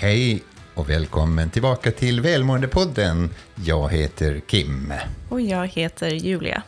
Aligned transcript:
Hej 0.00 0.42
och 0.74 0.90
välkommen 0.90 1.50
tillbaka 1.50 1.90
till 1.90 2.20
Välmåendepodden. 2.20 3.30
Jag 3.54 3.92
heter 3.92 4.40
Kim. 4.46 4.92
Och 5.28 5.40
jag 5.40 5.66
heter 5.66 6.10
Julia. 6.10 6.62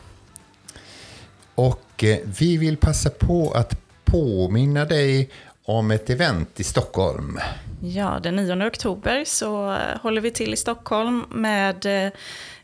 Och 1.55 2.03
eh, 2.03 2.17
vi 2.39 2.57
vill 2.57 2.77
passa 2.77 3.09
på 3.09 3.51
att 3.51 3.81
påminna 4.05 4.85
dig 4.85 5.29
om 5.65 5.91
ett 5.91 6.09
event 6.09 6.59
i 6.59 6.63
Stockholm. 6.63 7.39
Ja, 7.81 8.19
den 8.23 8.35
9 8.35 8.67
oktober 8.67 9.23
så 9.25 9.77
håller 10.01 10.21
vi 10.21 10.31
till 10.31 10.53
i 10.53 10.57
Stockholm 10.57 11.25
med 11.29 12.05
eh, 12.05 12.11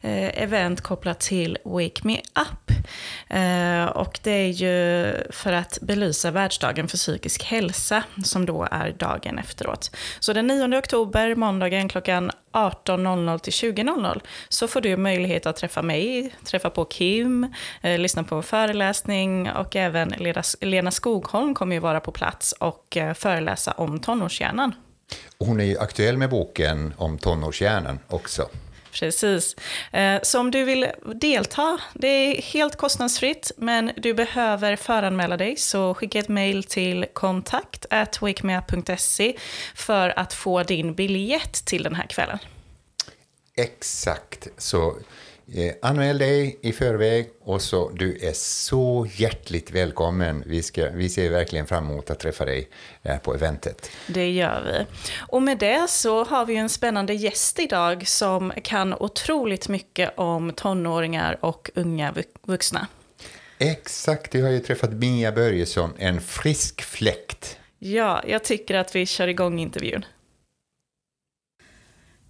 Eh, 0.08 0.44
event 0.44 0.82
kopplat 0.82 1.20
till 1.20 1.58
Wake 1.64 2.02
Me 2.04 2.18
Up. 2.18 2.72
Eh, 3.30 3.86
och 3.86 4.20
det 4.24 4.32
är 4.32 4.48
ju 4.48 5.14
för 5.32 5.54
att 5.54 5.78
belysa 5.82 6.32
världsdagen 6.32 6.88
för 6.88 6.98
psykisk 6.98 7.44
hälsa 7.44 8.04
som 8.24 8.46
då 8.46 8.68
är 8.72 8.92
dagen 8.92 9.40
efteråt. 9.40 9.96
Så 10.20 10.34
den 10.34 10.48
9 10.48 10.78
oktober, 10.78 11.36
måndagen 11.36 11.90
klockan 11.90 12.32
18.00 12.52 13.40
till 13.40 13.54
20.00 13.54 14.22
så 14.50 14.68
får 14.68 14.82
du 14.82 14.98
möjlighet 14.98 15.46
att 15.46 15.56
träffa 15.56 15.82
mig, 15.82 16.34
träffa 16.44 16.70
på 16.70 16.86
Kim, 16.86 17.54
eh, 17.82 18.00
lyssna 18.00 18.24
på 18.24 18.36
en 18.36 18.44
föreläsning 18.44 19.52
och 19.52 19.76
även 19.76 20.14
Lena 20.62 20.92
Skogholm 20.92 21.56
kommer 21.56 21.76
ju 21.76 21.80
vara 21.80 22.00
på 22.00 22.12
plats 22.12 22.52
och 22.52 22.98
eh, 22.98 23.14
föreläsa 23.14 23.72
om 23.72 24.00
tonårshjärnan. 24.00 24.76
Hon 25.40 25.60
är 25.60 25.66
ju 25.66 25.78
aktuell 25.78 26.18
med 26.18 26.30
boken 26.30 26.94
om 26.98 27.18
tonårshjärnan 27.18 28.00
också. 28.08 28.50
Precis. 28.92 29.56
Eh, 29.92 30.22
så 30.24 30.40
om 30.40 30.52
du 30.52 30.64
vill 30.64 30.88
delta, 31.16 31.80
det 31.94 32.08
är 32.08 32.42
helt 32.42 32.76
kostnadsfritt, 32.76 33.52
men 33.58 33.92
du 33.98 34.14
behöver 34.14 34.76
föranmäla 34.76 35.38
dig, 35.38 35.56
så 35.58 35.94
skicka 35.94 36.20
ett 36.20 36.30
mejl 36.30 36.64
till 36.64 37.06
kontakt 37.14 37.86
för 39.76 40.20
att 40.20 40.34
få 40.34 40.64
din 40.64 40.94
biljett 40.94 41.66
till 41.66 41.84
den 41.84 41.96
här 41.96 42.08
kvällen. 42.08 42.40
Exakt, 43.56 44.48
så 44.58 44.96
Eh, 45.54 45.74
anmäl 45.82 46.18
dig 46.18 46.60
i 46.62 46.74
förväg 46.74 47.30
och 47.42 47.62
så 47.62 47.90
du 47.90 48.18
är 48.22 48.34
så 48.34 49.08
hjärtligt 49.16 49.72
välkommen. 49.72 50.44
Vi, 50.46 50.64
ska, 50.64 50.90
vi 50.90 51.10
ser 51.10 51.30
verkligen 51.30 51.68
fram 51.68 51.90
emot 51.90 52.10
att 52.10 52.20
träffa 52.20 52.46
dig 52.46 52.70
eh, 53.04 53.18
på 53.18 53.34
eventet. 53.34 53.92
Det 54.08 54.32
gör 54.32 54.62
vi. 54.66 54.86
Och 55.18 55.42
med 55.42 55.58
det 55.58 55.90
så 55.90 56.24
har 56.24 56.46
vi 56.46 56.56
en 56.56 56.70
spännande 56.70 57.14
gäst 57.14 57.60
idag 57.60 58.08
som 58.08 58.54
kan 58.64 58.94
otroligt 58.94 59.70
mycket 59.70 60.14
om 60.18 60.54
tonåringar 60.54 61.38
och 61.42 61.72
unga 61.76 62.14
vuxna. 62.42 62.88
Exakt, 63.58 64.34
jag 64.34 64.44
har 64.44 64.52
ju 64.52 64.60
träffat 64.60 64.94
Mia 64.94 65.32
Börjesson, 65.32 65.94
en 65.98 66.22
frisk 66.22 66.82
fläkt. 66.82 67.58
Ja, 67.80 68.24
jag 68.28 68.44
tycker 68.44 68.76
att 68.76 68.96
vi 68.96 69.06
kör 69.06 69.28
igång 69.28 69.60
intervjun. 69.60 70.06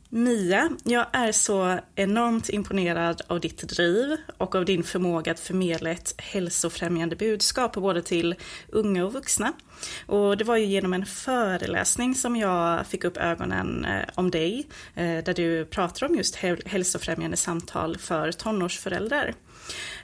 Mia, 0.09 0.69
jag 0.83 1.05
är 1.13 1.31
så 1.31 1.79
enormt 1.95 2.49
imponerad 2.49 3.21
av 3.27 3.39
ditt 3.39 3.69
driv 3.69 4.17
och 4.37 4.55
av 4.55 4.65
din 4.65 4.83
förmåga 4.83 5.31
att 5.31 5.39
förmedla 5.39 5.89
ett 5.89 6.15
hälsofrämjande 6.17 7.15
budskap 7.15 7.73
både 7.73 8.01
till 8.01 8.35
unga 8.67 9.05
och 9.05 9.13
vuxna. 9.13 9.53
Och 10.05 10.37
det 10.37 10.43
var 10.43 10.57
ju 10.57 10.65
genom 10.65 10.93
en 10.93 11.05
föreläsning 11.05 12.15
som 12.15 12.35
jag 12.35 12.87
fick 12.87 13.03
upp 13.03 13.17
ögonen 13.17 13.85
eh, 13.85 14.09
om 14.15 14.31
dig, 14.31 14.67
eh, 14.95 15.23
där 15.23 15.33
du 15.33 15.65
pratar 15.65 16.05
om 16.05 16.15
just 16.15 16.35
hälsofrämjande 16.65 17.37
samtal 17.37 17.97
för 17.97 18.31
tonårsföräldrar. 18.31 19.33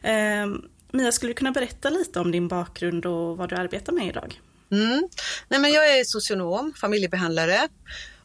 Ehm, 0.02 0.62
Mia, 0.92 1.12
skulle 1.12 1.30
du 1.30 1.36
kunna 1.36 1.52
berätta 1.52 1.90
lite 1.90 2.20
om 2.20 2.32
din 2.32 2.48
bakgrund 2.48 3.06
och 3.06 3.38
vad 3.38 3.50
du 3.50 3.56
arbetar 3.56 3.94
med 3.94 4.08
idag? 4.08 4.42
Mm. 4.72 5.10
Nej, 5.48 5.60
men 5.60 5.72
jag 5.72 6.00
är 6.00 6.04
socionom, 6.04 6.74
familjebehandlare 6.82 7.68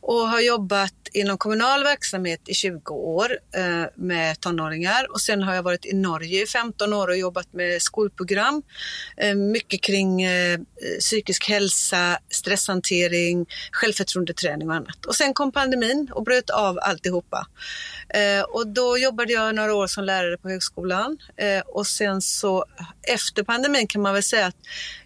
och 0.08 0.28
har 0.28 0.40
jobbat 0.40 0.94
inom 1.12 1.38
kommunal 1.38 1.84
verksamhet 1.84 2.40
i 2.46 2.54
20 2.54 2.94
år 2.94 3.38
eh, 3.54 3.84
med 3.94 4.40
tonåringar 4.40 5.12
och 5.12 5.20
sen 5.20 5.42
har 5.42 5.54
jag 5.54 5.62
varit 5.62 5.86
i 5.86 5.94
Norge 5.94 6.42
i 6.42 6.46
15 6.46 6.92
år 6.92 7.08
och 7.08 7.16
jobbat 7.16 7.52
med 7.52 7.82
skolprogram. 7.82 8.62
Eh, 9.16 9.34
mycket 9.34 9.82
kring 9.82 10.22
eh, 10.22 10.58
psykisk 11.00 11.48
hälsa, 11.48 12.18
stresshantering, 12.30 13.46
självförtroendeträning 13.72 14.68
och 14.68 14.74
annat. 14.74 15.06
Och 15.06 15.14
sen 15.14 15.34
kom 15.34 15.52
pandemin 15.52 16.10
och 16.12 16.24
bröt 16.24 16.50
av 16.50 16.78
alltihopa. 16.82 17.46
Eh, 18.08 18.42
och 18.42 18.66
då 18.66 18.98
jobbade 18.98 19.32
jag 19.32 19.54
några 19.54 19.74
år 19.74 19.86
som 19.86 20.04
lärare 20.04 20.36
på 20.36 20.48
högskolan 20.48 21.18
eh, 21.36 21.60
och 21.60 21.86
sen 21.86 22.22
så 22.22 22.64
efter 23.02 23.42
pandemin 23.42 23.86
kan 23.86 24.02
man 24.02 24.14
väl 24.14 24.22
säga 24.22 24.46
att 24.46 24.56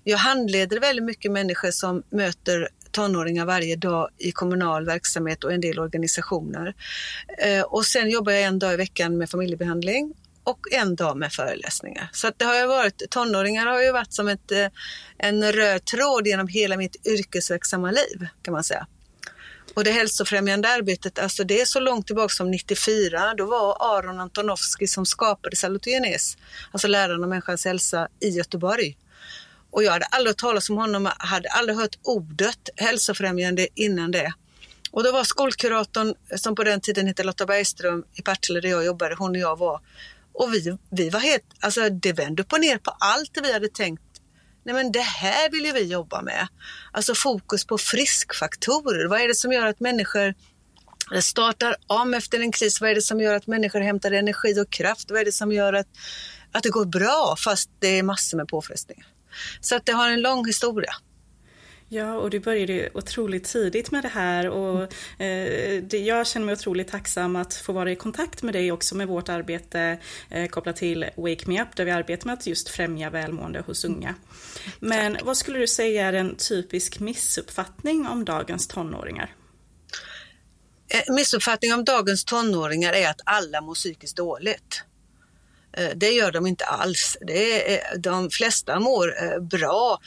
jag 0.05 0.19
handleder 0.19 0.81
väldigt 0.81 1.05
mycket 1.05 1.33
människor 1.33 1.71
som 1.71 2.03
möter 2.11 2.69
tonåringar 2.93 3.47
varje 3.47 3.77
dag 3.77 4.09
i 4.19 4.33
kommunal 4.33 4.87
verksamhet 4.87 5.45
och 5.45 5.53
en 5.53 5.61
del 5.61 5.79
organisationer. 5.79 6.75
Eh, 7.39 7.63
och 7.63 7.87
sen 7.87 8.11
jobbar 8.11 8.33
jag 8.33 8.43
en 8.43 8.59
dag 8.59 8.75
i 8.75 8.77
veckan 8.77 9.19
med 9.19 9.31
familjebehandling 9.31 10.15
och 10.45 10.73
en 10.73 10.97
dag 10.97 11.17
med 11.17 11.33
föreläsningar. 11.33 12.09
Så 12.13 12.29
att 12.29 12.39
det 12.39 12.45
har 12.45 12.55
ju 12.55 12.67
varit, 12.67 13.03
tonåringar 13.11 13.67
har 13.67 13.83
ju 13.83 13.93
varit 13.93 14.13
som 14.13 14.29
ett, 14.29 14.53
eh, 14.53 14.67
en 15.19 15.53
röd 15.53 15.85
tråd 15.85 16.27
genom 16.27 16.49
hela 16.49 16.77
mitt 16.77 17.07
yrkesverksamma 17.07 17.91
liv 17.91 18.27
kan 18.43 18.53
man 18.55 18.65
säga. 18.65 18.87
Och 19.75 19.85
det 19.85 19.91
hälsofrämjande 19.91 20.69
arbetet, 20.69 21.19
alltså 21.19 21.45
det 21.45 21.61
är 21.61 21.65
så 21.65 21.81
långt 21.81 22.07
tillbaka 22.07 22.29
som 22.29 22.51
94. 22.51 23.35
Då 23.35 23.47
var 23.47 23.97
Aron 23.99 24.21
Antonovsky 24.21 24.87
som 24.87 25.07
skapade 25.07 25.57
salutogenes, 25.57 26.37
alltså 26.71 26.89
läran 26.89 27.25
om 27.25 27.31
människans 27.31 27.65
hälsa 27.65 28.09
i 28.21 28.29
Göteborg. 28.29 28.97
Och 29.73 29.83
jag 29.83 29.93
hade 29.93 30.05
aldrig 30.05 30.31
hört 30.31 30.39
talas 30.39 30.71
om 30.71 30.77
honom, 30.77 31.11
hade 31.19 31.49
aldrig 31.49 31.79
hört 31.79 31.99
ordet 32.03 32.69
hälsofrämjande 32.77 33.69
innan 33.75 34.11
det. 34.11 34.33
Och 34.91 35.05
då 35.05 35.13
var 35.13 35.25
skolkuratorn, 35.25 36.15
som 36.37 36.55
på 36.55 36.65
den 36.65 36.81
tiden 36.81 37.07
hette 37.07 37.25
Lotta 37.25 37.47
Bergström 37.47 38.05
i 38.15 38.23
Partille 38.23 38.61
där 38.61 38.69
jag 38.69 38.85
jobbade, 38.85 39.15
hon 39.19 39.31
och 39.31 39.37
jag 39.37 39.59
var. 39.59 39.81
Och 40.33 40.55
vi, 40.55 40.79
vi 40.91 41.11
var 41.11 41.21
helt, 41.21 41.45
alltså 41.61 41.91
det 41.91 42.13
vände 42.13 42.43
upp 42.43 42.53
och 42.53 42.61
ner 42.61 42.79
på 42.79 42.91
allt 42.91 43.39
vi 43.43 43.53
hade 43.53 43.69
tänkt. 43.69 44.03
Nej 44.65 44.75
men 44.75 44.93
det 44.93 45.01
här 45.01 45.51
vill 45.51 45.65
ju 45.65 45.73
vi 45.73 45.85
jobba 45.85 46.23
med. 46.23 46.49
Alltså 46.93 47.15
fokus 47.15 47.65
på 47.65 47.79
friskfaktorer. 47.79 49.09
Vad 49.09 49.21
är 49.21 49.29
det 49.29 49.35
som 49.35 49.53
gör 49.53 49.67
att 49.67 49.81
människor 49.81 50.35
startar 51.21 51.77
om 51.87 52.15
efter 52.15 52.41
en 52.41 52.53
kris? 52.53 52.81
Vad 52.81 52.91
är 52.91 52.95
det 52.95 53.03
som 53.03 53.21
gör 53.21 53.35
att 53.35 53.47
människor 53.47 53.81
hämtar 53.81 54.11
energi 54.11 54.61
och 54.61 54.71
kraft? 54.71 55.11
Vad 55.11 55.21
är 55.21 55.25
det 55.25 55.33
som 55.33 55.53
gör 55.53 55.73
att, 55.73 55.89
att 56.53 56.63
det 56.63 56.69
går 56.69 56.85
bra 56.85 57.37
fast 57.39 57.71
det 57.79 57.99
är 57.99 58.03
massor 58.03 58.37
med 58.37 58.49
påfrestningar? 58.49 59.07
Så 59.61 59.77
att 59.77 59.87
det 59.87 59.93
har 59.93 60.11
en 60.11 60.23
lång 60.23 60.47
historia. 60.47 60.93
Ja, 61.95 62.15
och 62.15 62.31
du 62.31 62.41
började 62.41 62.91
otroligt 62.95 63.45
tidigt 63.45 63.91
med 63.91 64.05
det 64.05 64.09
här 64.09 64.49
och 64.49 64.83
eh, 65.23 65.83
det, 65.83 65.99
jag 65.99 66.27
känner 66.27 66.47
mig 66.47 66.53
otroligt 66.53 66.89
tacksam 66.89 67.37
att 67.37 67.55
få 67.55 67.73
vara 67.73 67.93
i 67.93 67.97
kontakt 67.97 68.43
med 68.43 68.55
dig 68.55 68.73
också 68.73 68.95
med 68.95 69.09
vårt 69.09 69.29
arbete 69.29 69.99
eh, 70.31 70.49
kopplat 70.49 70.77
till 70.77 71.07
Wake 71.17 71.45
Me 71.47 71.63
Up 71.63 71.77
där 71.77 71.85
vi 71.85 71.91
arbetar 71.91 72.27
med 72.27 72.33
att 72.33 72.47
just 72.47 72.69
främja 72.69 73.11
välmående 73.11 73.61
hos 73.61 73.85
unga. 73.85 74.15
Men 74.81 75.17
vad 75.23 75.37
skulle 75.37 75.59
du 75.59 75.67
säga 75.67 76.07
är 76.07 76.13
en 76.13 76.37
typisk 76.37 77.01
missuppfattning 77.01 78.07
om 78.07 78.25
dagens 78.25 78.69
tonåringar? 78.69 79.35
En 80.89 81.15
missuppfattning 81.15 81.75
om 81.75 81.85
dagens 81.85 82.25
tonåringar 82.25 82.93
är 82.93 83.11
att 83.11 83.21
alla 83.25 83.61
mår 83.61 83.75
psykiskt 83.75 84.17
dåligt. 84.17 84.85
Eh, 85.77 85.91
det 85.97 86.11
gör 86.11 86.33
de 86.33 86.47
inte 86.47 86.65
alls. 86.65 87.17
Det 87.21 87.75
är, 87.75 87.95
eh, 87.95 87.99
de 87.99 88.31
flesta 88.31 88.81
mår 88.81 89.23
eh, 89.23 89.41
bra. 89.41 89.99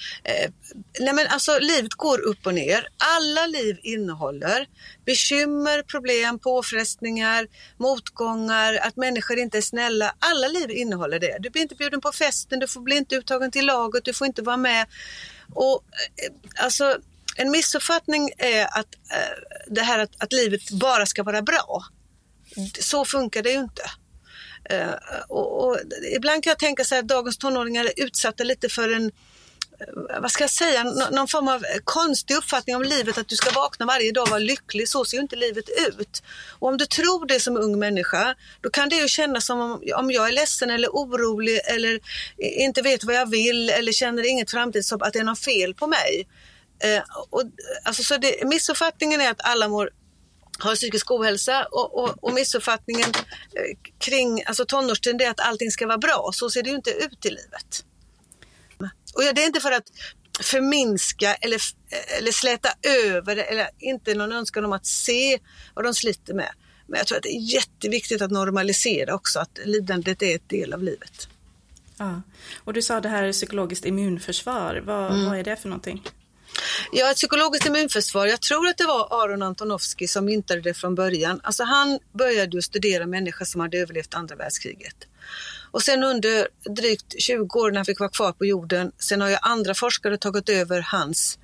Nej 1.00 1.14
men 1.14 1.28
alltså, 1.28 1.60
livet 1.60 1.94
går 1.94 2.20
upp 2.20 2.46
och 2.46 2.54
ner. 2.54 2.88
Alla 3.18 3.48
liv 3.48 3.80
innehåller 3.84 4.68
bekymmer, 5.06 5.82
problem, 5.82 6.40
påfrestningar, 6.40 7.48
motgångar, 7.78 8.80
att 8.82 8.96
människor 8.96 9.38
inte 9.38 9.58
är 9.58 9.62
snälla. 9.62 10.16
Alla 10.20 10.48
liv 10.48 10.72
innehåller 10.72 11.20
det. 11.20 11.38
Du 11.40 11.50
blir 11.50 11.62
inte 11.62 11.76
bjuden 11.76 12.02
på 12.02 12.12
festen, 12.12 12.60
du 12.60 12.68
får 12.68 12.82
bli 12.82 12.96
inte 12.96 13.16
uttagen 13.16 13.52
till 13.52 13.66
laget, 13.66 14.06
du 14.06 14.14
får 14.14 14.28
inte 14.28 14.42
vara 14.42 14.58
med. 14.58 14.86
Och, 15.54 15.84
alltså, 16.60 16.98
en 17.36 17.52
missuppfattning 17.52 18.32
är 18.38 18.80
att 18.80 18.88
det 19.68 19.82
här 19.82 20.00
att, 20.00 20.24
att 20.24 20.34
livet 20.34 20.72
bara 20.72 21.06
ska 21.06 21.24
vara 21.24 21.42
bra. 21.42 21.84
Så 22.80 23.06
funkar 23.06 23.44
det 23.44 23.52
ju 23.52 23.60
inte. 23.60 23.84
Eh, 24.70 24.94
och, 25.28 25.68
och, 25.68 25.78
ibland 26.16 26.44
kan 26.44 26.52
jag 26.52 26.60
tänka 26.60 26.84
så 26.84 26.96
att 26.96 27.08
dagens 27.08 27.38
tonåringar 27.38 27.86
är 27.86 28.04
utsatta 28.06 28.44
lite 28.44 28.70
för 28.70 28.96
en 28.96 29.06
eh, 29.80 30.22
vad 30.22 30.32
ska 30.32 30.44
jag 30.44 30.52
säga, 30.52 30.84
någon 31.12 31.28
form 31.28 31.48
av 31.48 31.64
konstig 31.84 32.36
uppfattning 32.36 32.76
om 32.76 32.84
livet, 32.84 33.18
att 33.18 33.28
du 33.28 33.36
ska 33.36 33.52
vakna 33.52 33.86
varje 33.86 34.12
dag 34.12 34.22
och 34.22 34.30
vara 34.30 34.40
lycklig. 34.40 34.90
Så 34.90 35.06
ser 35.06 35.18
ju 35.18 35.22
inte 35.22 35.36
livet 35.36 35.66
ut. 35.88 36.24
Och 36.60 36.68
om 36.68 36.78
du 36.78 36.86
tror 36.86 37.26
det 37.26 37.40
som 37.40 37.58
ung 37.58 37.80
människa, 37.80 38.36
då 38.62 38.70
kan 38.70 38.90
det 38.90 38.96
ju 38.96 39.08
kännas 39.08 39.46
som 39.46 39.60
om, 39.60 39.84
om 39.96 40.12
jag 40.12 40.28
är 40.28 40.32
ledsen 40.32 40.70
eller 40.70 40.90
orolig 40.90 41.60
eller 41.66 42.00
inte 42.38 42.82
vet 42.82 43.04
vad 43.04 43.16
jag 43.16 43.30
vill 43.30 43.70
eller 43.70 43.92
känner 43.92 44.30
inget 44.30 44.52
framtidshopp, 44.52 45.02
att 45.02 45.14
det 45.14 45.20
är 45.20 45.24
något 45.24 45.40
fel 45.40 45.74
på 45.74 45.88
mig. 45.88 46.28
Eh, 46.80 47.04
och, 47.30 47.44
alltså, 47.84 48.04
så 48.04 48.18
det, 48.18 48.48
missuppfattningen 48.48 49.22
är 49.22 49.32
att 49.32 49.42
alla 49.46 49.68
mår 49.68 49.90
har 50.60 50.76
psykisk 50.76 51.12
ohälsa 51.12 51.68
och, 51.72 52.04
och, 52.04 52.24
och 52.24 52.34
missuppfattningen 52.34 53.10
eh, 53.56 53.78
kring 54.00 54.44
alltså 54.46 54.66
tonårstiden 54.66 55.22
är 55.22 55.30
att 55.30 55.40
allting 55.40 55.72
ska 55.72 55.88
vara 55.88 55.98
bra. 55.98 56.30
Så 56.34 56.50
ser 56.50 56.64
det 56.64 56.70
ju 56.70 56.76
inte 56.76 56.92
ut 56.92 57.26
i 57.26 57.30
livet. 57.30 57.86
Och 59.16 59.22
det 59.36 59.42
är 59.42 59.46
inte 59.46 59.60
för 59.60 59.72
att 59.72 59.92
förminska 60.42 61.34
eller, 61.36 61.62
eller 62.18 62.32
släta 62.32 62.70
över 62.82 63.38
eller 63.38 63.70
inte 63.80 64.14
någon 64.14 64.32
önskan 64.32 64.66
om 64.66 64.74
att 64.74 64.86
se 64.86 65.40
vad 65.74 65.86
de 65.86 65.94
sliter 65.94 66.34
med. 66.34 66.50
Men 66.88 66.98
jag 66.98 67.08
tror 67.08 67.18
att 67.18 67.24
det 67.24 67.36
är 67.36 67.54
jätteviktigt 67.54 68.22
att 68.22 68.32
normalisera 68.32 69.16
också 69.16 69.40
att 69.40 69.60
lidandet 69.66 70.22
är 70.22 70.36
ett 70.36 70.50
del 70.50 70.74
av 70.74 70.84
livet. 70.84 71.28
Ja. 71.98 72.22
Och 72.58 72.74
du 72.74 72.82
sa 72.82 73.02
det 73.02 73.10
här 73.10 73.32
psykologiskt 73.32 73.86
immunförsvar. 73.86 74.84
Vad, 74.86 75.12
mm. 75.12 75.26
vad 75.26 75.40
är 75.40 75.44
det 75.44 75.56
för 75.56 75.70
någonting? 75.70 76.04
Ja, 76.92 77.12
ett 77.12 77.18
psykologiskt 77.18 77.66
immunförsvar. 77.66 78.28
Jag 78.28 78.42
tror 78.42 78.68
att 78.68 78.78
det 78.78 78.86
var 78.86 79.24
Aron 79.24 79.42
Antonovsky 79.42 80.08
som 80.08 80.26
myntade 80.26 80.62
det 80.62 80.74
från 80.74 80.96
början. 80.96 81.40
Alltså 81.44 81.64
han 81.64 82.00
började 82.14 82.58
ju 82.58 82.62
studera 82.62 83.06
människor 83.06 83.46
som 83.46 83.62
hade 83.62 83.78
överlevt 83.78 84.14
andra 84.14 84.36
världskriget. 84.36 84.96
Och 85.72 85.82
sen 85.82 86.04
under 86.04 86.48
drygt 86.76 87.22
20 87.22 87.60
år 87.60 87.72
när 87.72 87.78
han 87.78 87.86
fick 87.86 88.00
vara 88.00 88.10
kvar 88.10 88.32
på 88.32 88.46
jorden, 88.46 88.92
sen 88.98 89.22
har 89.22 89.30
ju 89.30 89.38
andra 89.42 89.74
forskare 89.74 90.18
tagit 90.18 90.50
över 90.50 90.82
hans 90.82 91.40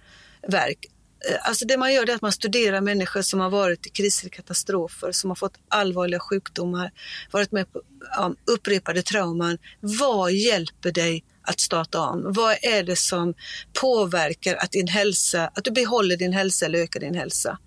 verk. 0.47 0.85
Eh, 1.29 1.49
alltså 1.49 1.65
det 1.65 1.77
man 1.77 1.93
gör 1.93 2.09
är 2.09 2.15
att 2.15 2.21
man 2.21 2.31
studerar 2.31 2.81
människor 2.81 3.21
som 3.21 3.39
har 3.39 3.49
varit 3.49 3.87
i 3.87 3.89
kriser 3.89 4.27
och 4.27 4.33
katastrofer, 4.33 5.11
som 5.11 5.29
har 5.29 5.35
fått 5.35 5.53
allvarliga 5.69 6.19
sjukdomar, 6.19 6.91
varit 7.31 7.51
med 7.51 7.73
på 7.73 7.81
ja, 8.15 8.35
upprepade 8.45 9.01
trauman. 9.01 9.57
Vad 9.79 10.31
hjälper 10.31 10.91
dig 10.91 11.23
att 11.41 11.59
starta 11.59 11.99
om? 11.99 12.33
Vad 12.33 12.57
är 12.61 12.83
det 12.83 12.95
som 12.95 13.33
påverkar 13.73 14.55
att 14.55 14.71
din 14.71 14.87
hälsa, 14.87 15.51
att 15.55 15.63
du 15.63 15.71
behåller 15.71 16.17
din 16.17 16.33
hälsa 16.33 16.65
eller 16.65 16.79
ökar 16.79 16.99
din 16.99 17.15
hälsa? 17.15 17.57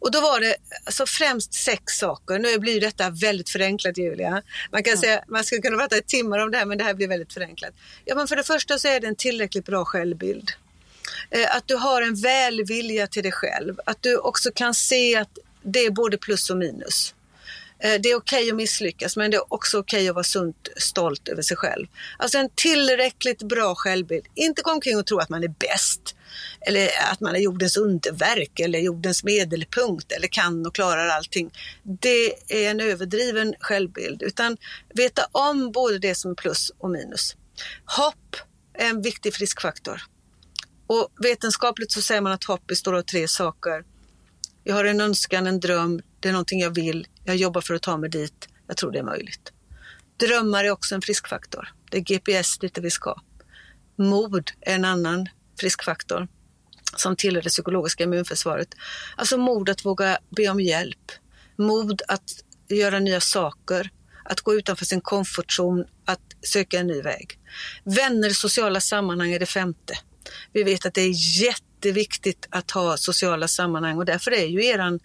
Och 0.00 0.10
då 0.10 0.20
var 0.20 0.40
det 0.40 0.56
alltså 0.84 1.06
främst 1.06 1.54
sex 1.54 1.98
saker. 1.98 2.38
Nu 2.38 2.58
blir 2.58 2.80
detta 2.80 3.10
väldigt 3.10 3.50
förenklat 3.50 3.98
Julia. 3.98 4.42
Man 4.72 4.82
kan 4.82 4.94
ja. 4.94 5.00
säga, 5.00 5.24
man 5.28 5.44
skulle 5.44 5.60
kunna 5.60 5.78
prata 5.78 5.96
i 5.96 6.02
timmar 6.02 6.38
om 6.38 6.50
det 6.50 6.58
här 6.58 6.66
men 6.66 6.78
det 6.78 6.84
här 6.84 6.94
blir 6.94 7.08
väldigt 7.08 7.32
förenklat. 7.32 7.70
Ja 8.04 8.14
men 8.14 8.28
för 8.28 8.36
det 8.36 8.44
första 8.44 8.78
så 8.78 8.88
är 8.88 9.00
det 9.00 9.06
en 9.06 9.16
tillräckligt 9.16 9.64
bra 9.64 9.84
självbild. 9.84 10.50
Eh, 11.30 11.56
att 11.56 11.68
du 11.68 11.74
har 11.74 12.02
en 12.02 12.14
välvilja 12.14 13.06
till 13.06 13.22
dig 13.22 13.32
själv. 13.32 13.80
Att 13.86 14.02
du 14.02 14.16
också 14.16 14.50
kan 14.54 14.74
se 14.74 15.16
att 15.16 15.38
det 15.62 15.78
är 15.78 15.90
både 15.90 16.18
plus 16.18 16.50
och 16.50 16.56
minus. 16.56 17.14
Eh, 17.82 18.00
det 18.00 18.10
är 18.10 18.16
okej 18.16 18.42
okay 18.42 18.50
att 18.50 18.56
misslyckas 18.56 19.16
men 19.16 19.30
det 19.30 19.36
är 19.36 19.52
också 19.52 19.78
okej 19.78 19.98
okay 19.98 20.08
att 20.08 20.14
vara 20.14 20.24
sunt 20.24 20.68
stolt 20.76 21.28
över 21.28 21.42
sig 21.42 21.56
själv. 21.56 21.86
Alltså 22.18 22.38
en 22.38 22.50
tillräckligt 22.54 23.42
bra 23.42 23.74
självbild. 23.74 24.26
Inte 24.34 24.62
gå 24.62 24.70
omkring 24.70 24.98
och 24.98 25.06
tro 25.06 25.18
att 25.18 25.28
man 25.28 25.44
är 25.44 25.54
bäst 25.58 26.16
eller 26.60 26.88
att 27.12 27.20
man 27.20 27.34
är 27.34 27.40
jordens 27.40 27.76
underverk 27.76 28.60
eller 28.60 28.78
jordens 28.78 29.24
medelpunkt 29.24 30.12
eller 30.12 30.28
kan 30.28 30.66
och 30.66 30.74
klarar 30.74 31.08
allting. 31.08 31.50
Det 31.82 32.32
är 32.48 32.70
en 32.70 32.80
överdriven 32.80 33.54
självbild 33.60 34.22
utan 34.22 34.56
veta 34.94 35.26
om 35.32 35.72
både 35.72 35.98
det 35.98 36.14
som 36.14 36.30
är 36.30 36.34
plus 36.34 36.72
och 36.78 36.90
minus. 36.90 37.36
Hopp 37.84 38.36
är 38.74 38.86
en 38.86 39.02
viktig 39.02 39.34
friskfaktor. 39.34 40.02
Och 40.86 41.08
vetenskapligt 41.22 41.92
så 41.92 42.02
säger 42.02 42.20
man 42.20 42.32
att 42.32 42.44
hopp 42.44 42.66
består 42.66 42.96
av 42.96 43.02
tre 43.02 43.28
saker. 43.28 43.84
Jag 44.64 44.74
har 44.74 44.84
en 44.84 45.00
önskan, 45.00 45.46
en 45.46 45.60
dröm, 45.60 46.02
det 46.20 46.28
är 46.28 46.32
någonting 46.32 46.60
jag 46.60 46.70
vill, 46.74 47.06
jag 47.30 47.36
jobbar 47.36 47.60
för 47.60 47.74
att 47.74 47.82
ta 47.82 47.96
mig 47.96 48.10
dit, 48.10 48.48
jag 48.66 48.76
tror 48.76 48.92
det 48.92 48.98
är 48.98 49.02
möjligt. 49.02 49.52
Drömmar 50.16 50.64
är 50.64 50.70
också 50.70 50.94
en 50.94 51.02
friskfaktor. 51.02 51.68
Det 51.90 51.96
är 51.96 52.00
GPS 52.00 52.58
dit 52.58 52.78
vi 52.78 52.90
ska. 52.90 53.20
Mod 53.96 54.50
är 54.60 54.74
en 54.74 54.84
annan 54.84 55.28
friskfaktor 55.60 56.28
som 56.96 57.16
tillhör 57.16 57.42
det 57.42 57.48
psykologiska 57.48 58.04
immunförsvaret. 58.04 58.68
Alltså 59.16 59.38
mod 59.38 59.68
att 59.68 59.84
våga 59.84 60.18
be 60.36 60.48
om 60.48 60.60
hjälp, 60.60 61.12
mod 61.56 62.02
att 62.08 62.30
göra 62.68 62.98
nya 62.98 63.20
saker, 63.20 63.90
att 64.24 64.40
gå 64.40 64.54
utanför 64.54 64.84
sin 64.84 65.00
komfortzon, 65.00 65.84
att 66.04 66.20
söka 66.42 66.78
en 66.78 66.86
ny 66.86 67.02
väg. 67.02 67.38
Vänner, 67.84 68.30
sociala 68.30 68.80
sammanhang 68.80 69.32
är 69.32 69.38
det 69.38 69.46
femte. 69.46 69.98
Vi 70.52 70.62
vet 70.62 70.86
att 70.86 70.94
det 70.94 71.00
är 71.00 71.42
jätteviktigt 71.42 72.46
att 72.50 72.70
ha 72.70 72.96
sociala 72.96 73.48
sammanhang 73.48 73.96
och 73.96 74.04
därför 74.04 74.30
är 74.30 74.46
ju 74.46 74.66
eran 74.66 75.00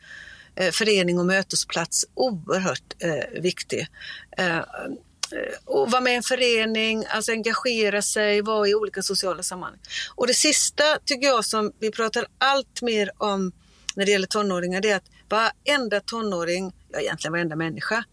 Eh, 0.55 0.71
förening 0.71 1.19
och 1.19 1.25
mötesplats 1.25 2.05
oerhört 2.13 2.93
eh, 2.99 3.41
viktig. 3.41 3.87
Eh, 4.37 4.57
eh, 4.57 4.63
och 5.65 5.91
vara 5.91 6.01
med 6.01 6.13
i 6.13 6.15
en 6.15 6.23
förening, 6.23 7.05
alltså 7.09 7.31
engagera 7.31 8.01
sig, 8.01 8.41
vara 8.41 8.67
i 8.67 8.75
olika 8.75 9.01
sociala 9.01 9.43
sammanhang. 9.43 9.79
Och 10.15 10.27
det 10.27 10.33
sista 10.33 10.83
tycker 11.05 11.27
jag 11.27 11.45
som 11.45 11.71
vi 11.79 11.91
pratar 11.91 12.25
allt 12.37 12.81
mer 12.81 13.11
om 13.17 13.51
när 13.95 14.05
det 14.05 14.11
gäller 14.11 14.27
tonåringar, 14.27 14.81
det 14.81 14.91
är 14.91 14.95
att 14.95 15.09
varenda 15.29 15.99
tonåring, 15.99 16.73
ja 16.91 16.99
egentligen 16.99 17.31
varenda 17.31 17.55
människa, 17.55 18.03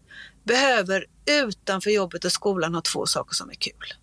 behöver 0.43 1.05
utanför 1.25 1.89
jobbet 1.89 2.25
och 2.25 2.31
skolan 2.31 2.73
ha 2.73 2.81
två 2.81 3.05
saker 3.05 3.35
som 3.35 3.49
är 3.49 3.53
kul. 3.53 3.93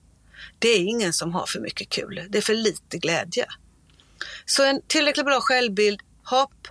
Det 0.59 0.69
är 0.69 0.79
ingen 0.79 1.13
som 1.13 1.33
har 1.33 1.47
för 1.47 1.61
mycket 1.61 1.89
kul, 1.89 2.27
det 2.29 2.39
är 2.39 2.43
för 2.43 2.55
lite 2.55 2.99
glädje. 2.99 3.47
Så 4.45 4.65
en 4.65 4.83
tillräckligt 4.87 5.27
bra 5.27 5.41
självbild, 5.41 6.01
hopp, 6.25 6.69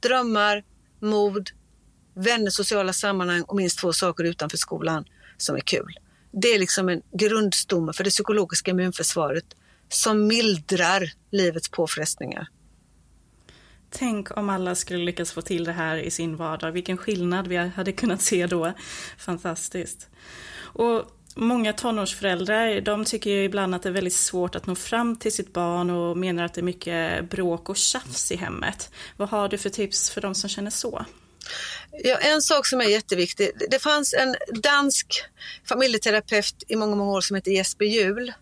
drömmar, 0.00 0.64
mod, 1.00 1.50
vänner, 2.14 2.50
sociala 2.50 2.92
sammanhang 2.92 3.42
och 3.42 3.56
minst 3.56 3.78
två 3.78 3.92
saker 3.92 4.24
utanför 4.24 4.56
skolan 4.56 5.04
som 5.36 5.56
är 5.56 5.60
kul. 5.60 5.98
Det 6.32 6.48
är 6.48 6.58
liksom 6.58 6.88
en 6.88 7.02
grundstomme 7.12 7.92
för 7.92 8.04
det 8.04 8.10
psykologiska 8.10 8.70
immunförsvaret 8.70 9.44
som 9.88 10.26
mildrar 10.26 11.12
livets 11.30 11.68
påfrestningar. 11.68 12.48
Tänk 13.90 14.36
om 14.36 14.50
alla 14.50 14.74
skulle 14.74 15.04
lyckas 15.04 15.32
få 15.32 15.42
till 15.42 15.64
det 15.64 15.72
här 15.72 15.96
i 15.96 16.10
sin 16.10 16.36
vardag. 16.36 16.72
Vilken 16.72 16.96
skillnad 16.96 17.48
vi 17.48 17.56
hade 17.56 17.92
kunnat 17.92 18.22
se 18.22 18.46
då. 18.46 18.72
Fantastiskt. 19.18 20.08
Och 20.58 21.04
Många 21.36 21.72
tonårsföräldrar 21.72 22.80
de 22.80 23.04
tycker 23.04 23.30
ju 23.30 23.44
ibland 23.44 23.74
att 23.74 23.82
det 23.82 23.88
är 23.88 23.92
väldigt 23.92 24.14
svårt 24.14 24.54
att 24.54 24.66
nå 24.66 24.74
fram 24.74 25.16
till 25.16 25.32
sitt 25.32 25.52
barn 25.52 25.90
och 25.90 26.16
menar 26.16 26.44
att 26.44 26.54
det 26.54 26.60
är 26.60 26.62
mycket 26.62 27.30
bråk 27.30 27.68
och 27.68 27.76
tjafs 27.76 28.32
i 28.32 28.36
hemmet. 28.36 28.90
Vad 29.16 29.28
har 29.28 29.48
du 29.48 29.58
för 29.58 29.70
tips 29.70 30.10
för 30.10 30.20
de 30.20 30.34
som 30.34 30.50
känner 30.50 30.70
så? 30.70 31.04
Ja, 31.92 32.16
en 32.16 32.42
sak 32.42 32.66
som 32.66 32.80
är 32.80 32.84
jätteviktig. 32.84 33.50
Det 33.70 33.78
fanns 33.78 34.14
en 34.14 34.36
dansk 34.62 35.06
familjeterapeut 35.68 36.64
i 36.68 36.76
många, 36.76 36.96
många 36.96 37.12
år 37.12 37.20
som 37.20 37.34
hette 37.34 37.50
Jesper 37.50 37.84
Juhl. 37.84 38.32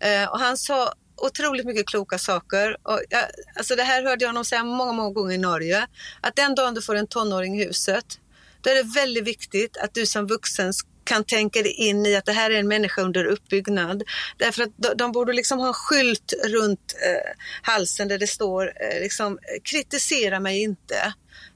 Eh, 0.00 0.28
och 0.28 0.38
han 0.38 0.56
sa 0.56 0.92
otroligt 1.16 1.66
mycket 1.66 1.86
kloka 1.86 2.18
saker. 2.18 2.76
Och 2.82 3.00
jag, 3.08 3.24
alltså 3.56 3.76
det 3.76 3.82
här 3.82 4.02
hörde 4.02 4.24
jag 4.24 4.28
honom 4.28 4.44
säga 4.44 4.64
många, 4.64 4.92
många 4.92 5.10
gånger 5.10 5.34
i 5.34 5.38
Norge. 5.38 5.86
Att 6.20 6.36
den 6.36 6.54
dagen 6.54 6.74
du 6.74 6.82
får 6.82 6.94
en 6.94 7.06
tonåring 7.06 7.60
i 7.60 7.64
huset, 7.64 8.20
då 8.60 8.70
är 8.70 8.74
det 8.74 8.94
väldigt 8.94 9.24
viktigt 9.24 9.76
att 9.76 9.94
du 9.94 10.06
som 10.06 10.26
vuxen 10.26 10.72
kan 11.06 11.24
tänka 11.24 11.62
dig 11.62 11.72
in 11.72 12.06
i 12.06 12.16
att 12.16 12.24
det 12.24 12.32
här 12.32 12.50
är 12.50 12.58
en 12.58 12.68
människa 12.68 13.02
under 13.02 13.24
uppbyggnad. 13.24 14.02
Därför 14.36 14.62
att 14.62 14.70
de, 14.76 14.94
de 14.96 15.12
borde 15.12 15.32
liksom 15.32 15.58
ha 15.58 15.68
en 15.68 15.74
skylt 15.74 16.32
runt 16.44 16.94
eh, 17.02 17.32
halsen 17.62 18.08
där 18.08 18.18
det 18.18 18.26
står 18.26 18.66
eh, 18.66 19.00
liksom, 19.00 19.38
kritisera 19.62 20.40
mig 20.40 20.62
inte. 20.62 21.14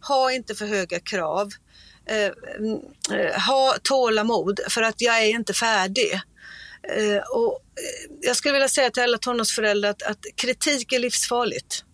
Ha 0.09 0.33
inte 0.33 0.55
för 0.55 0.67
höga 0.67 1.01
krav. 1.01 1.51
Eh, 2.07 2.31
mm, 2.59 2.81
eh 3.13 3.41
ha 3.41 3.77
tålamod 3.83 4.61
för 4.69 4.83
att 4.83 5.01
jag 5.01 5.23
är 5.23 5.29
inte 5.29 5.55
färdig. 5.55 6.13
Eh, 6.83 7.23
och 7.31 7.53
eh, 7.53 8.17
jag 8.21 8.37
skulle 8.37 8.53
vilja 8.53 8.69
säga 8.69 8.91
till 8.91 9.03
alla 9.03 9.19
tonårsföräldrar 9.19 9.91
att, 9.91 10.03
att 10.03 10.25
kritik 10.37 10.93
är 10.93 10.99
livsfarligt. 10.99 11.85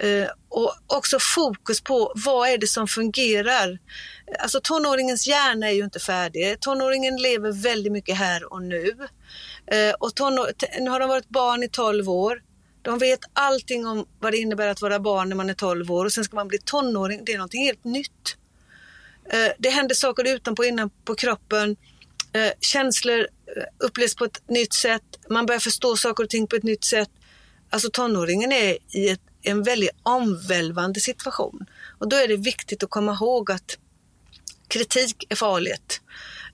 Eh, 0.00 0.28
och 0.48 0.74
också 0.86 1.18
fokus 1.34 1.80
på 1.80 2.12
vad 2.14 2.48
är 2.48 2.58
det 2.58 2.66
som 2.66 2.88
fungerar. 2.88 3.78
Alltså 4.38 4.60
tonåringens 4.60 5.26
hjärna 5.26 5.68
är 5.68 5.72
ju 5.72 5.84
inte 5.84 5.98
färdig. 5.98 6.60
Tonåringen 6.60 7.16
lever 7.16 7.52
väldigt 7.52 7.92
mycket 7.92 8.16
här 8.16 8.52
och 8.52 8.62
nu. 8.62 8.96
Eh, 9.66 9.94
och 9.98 10.10
nu 10.80 10.90
har 10.90 11.00
de 11.00 11.08
varit 11.08 11.28
barn 11.28 11.62
i 11.62 11.68
12 11.68 12.10
år. 12.10 12.42
De 12.82 12.98
vet 12.98 13.20
allting 13.32 13.86
om 13.86 14.06
vad 14.20 14.32
det 14.32 14.38
innebär 14.38 14.68
att 14.68 14.82
vara 14.82 15.00
barn 15.00 15.28
när 15.28 15.36
man 15.36 15.50
är 15.50 15.54
12 15.54 15.92
år 15.92 16.04
och 16.04 16.12
sen 16.12 16.24
ska 16.24 16.36
man 16.36 16.48
bli 16.48 16.58
tonåring. 16.58 17.24
Det 17.24 17.32
är 17.32 17.38
någonting 17.38 17.64
helt 17.64 17.84
nytt. 17.84 18.36
Eh, 19.30 19.52
det 19.58 19.70
händer 19.70 19.94
saker 19.94 20.34
utanpå 20.34 20.64
innan 20.64 20.90
på 21.04 21.14
kroppen. 21.14 21.76
Känslor 22.60 23.26
upplevs 23.78 24.14
på 24.14 24.24
ett 24.24 24.48
nytt 24.48 24.74
sätt. 24.74 25.02
Man 25.28 25.46
börjar 25.46 25.60
förstå 25.60 25.96
saker 25.96 26.24
och 26.24 26.30
ting 26.30 26.46
på 26.46 26.56
ett 26.56 26.62
nytt 26.62 26.84
sätt. 26.84 27.10
Alltså 27.70 27.90
tonåringen 27.90 28.52
är 28.52 28.78
i 28.90 29.08
ett 29.08 29.29
en 29.42 29.62
väldigt 29.62 29.90
omvälvande 30.02 31.00
situation. 31.00 31.66
Och 31.98 32.08
då 32.08 32.16
är 32.16 32.28
det 32.28 32.36
viktigt 32.36 32.82
att 32.82 32.90
komma 32.90 33.12
ihåg 33.12 33.50
att 33.52 33.78
kritik 34.68 35.26
är 35.28 35.36
farligt. 35.36 36.00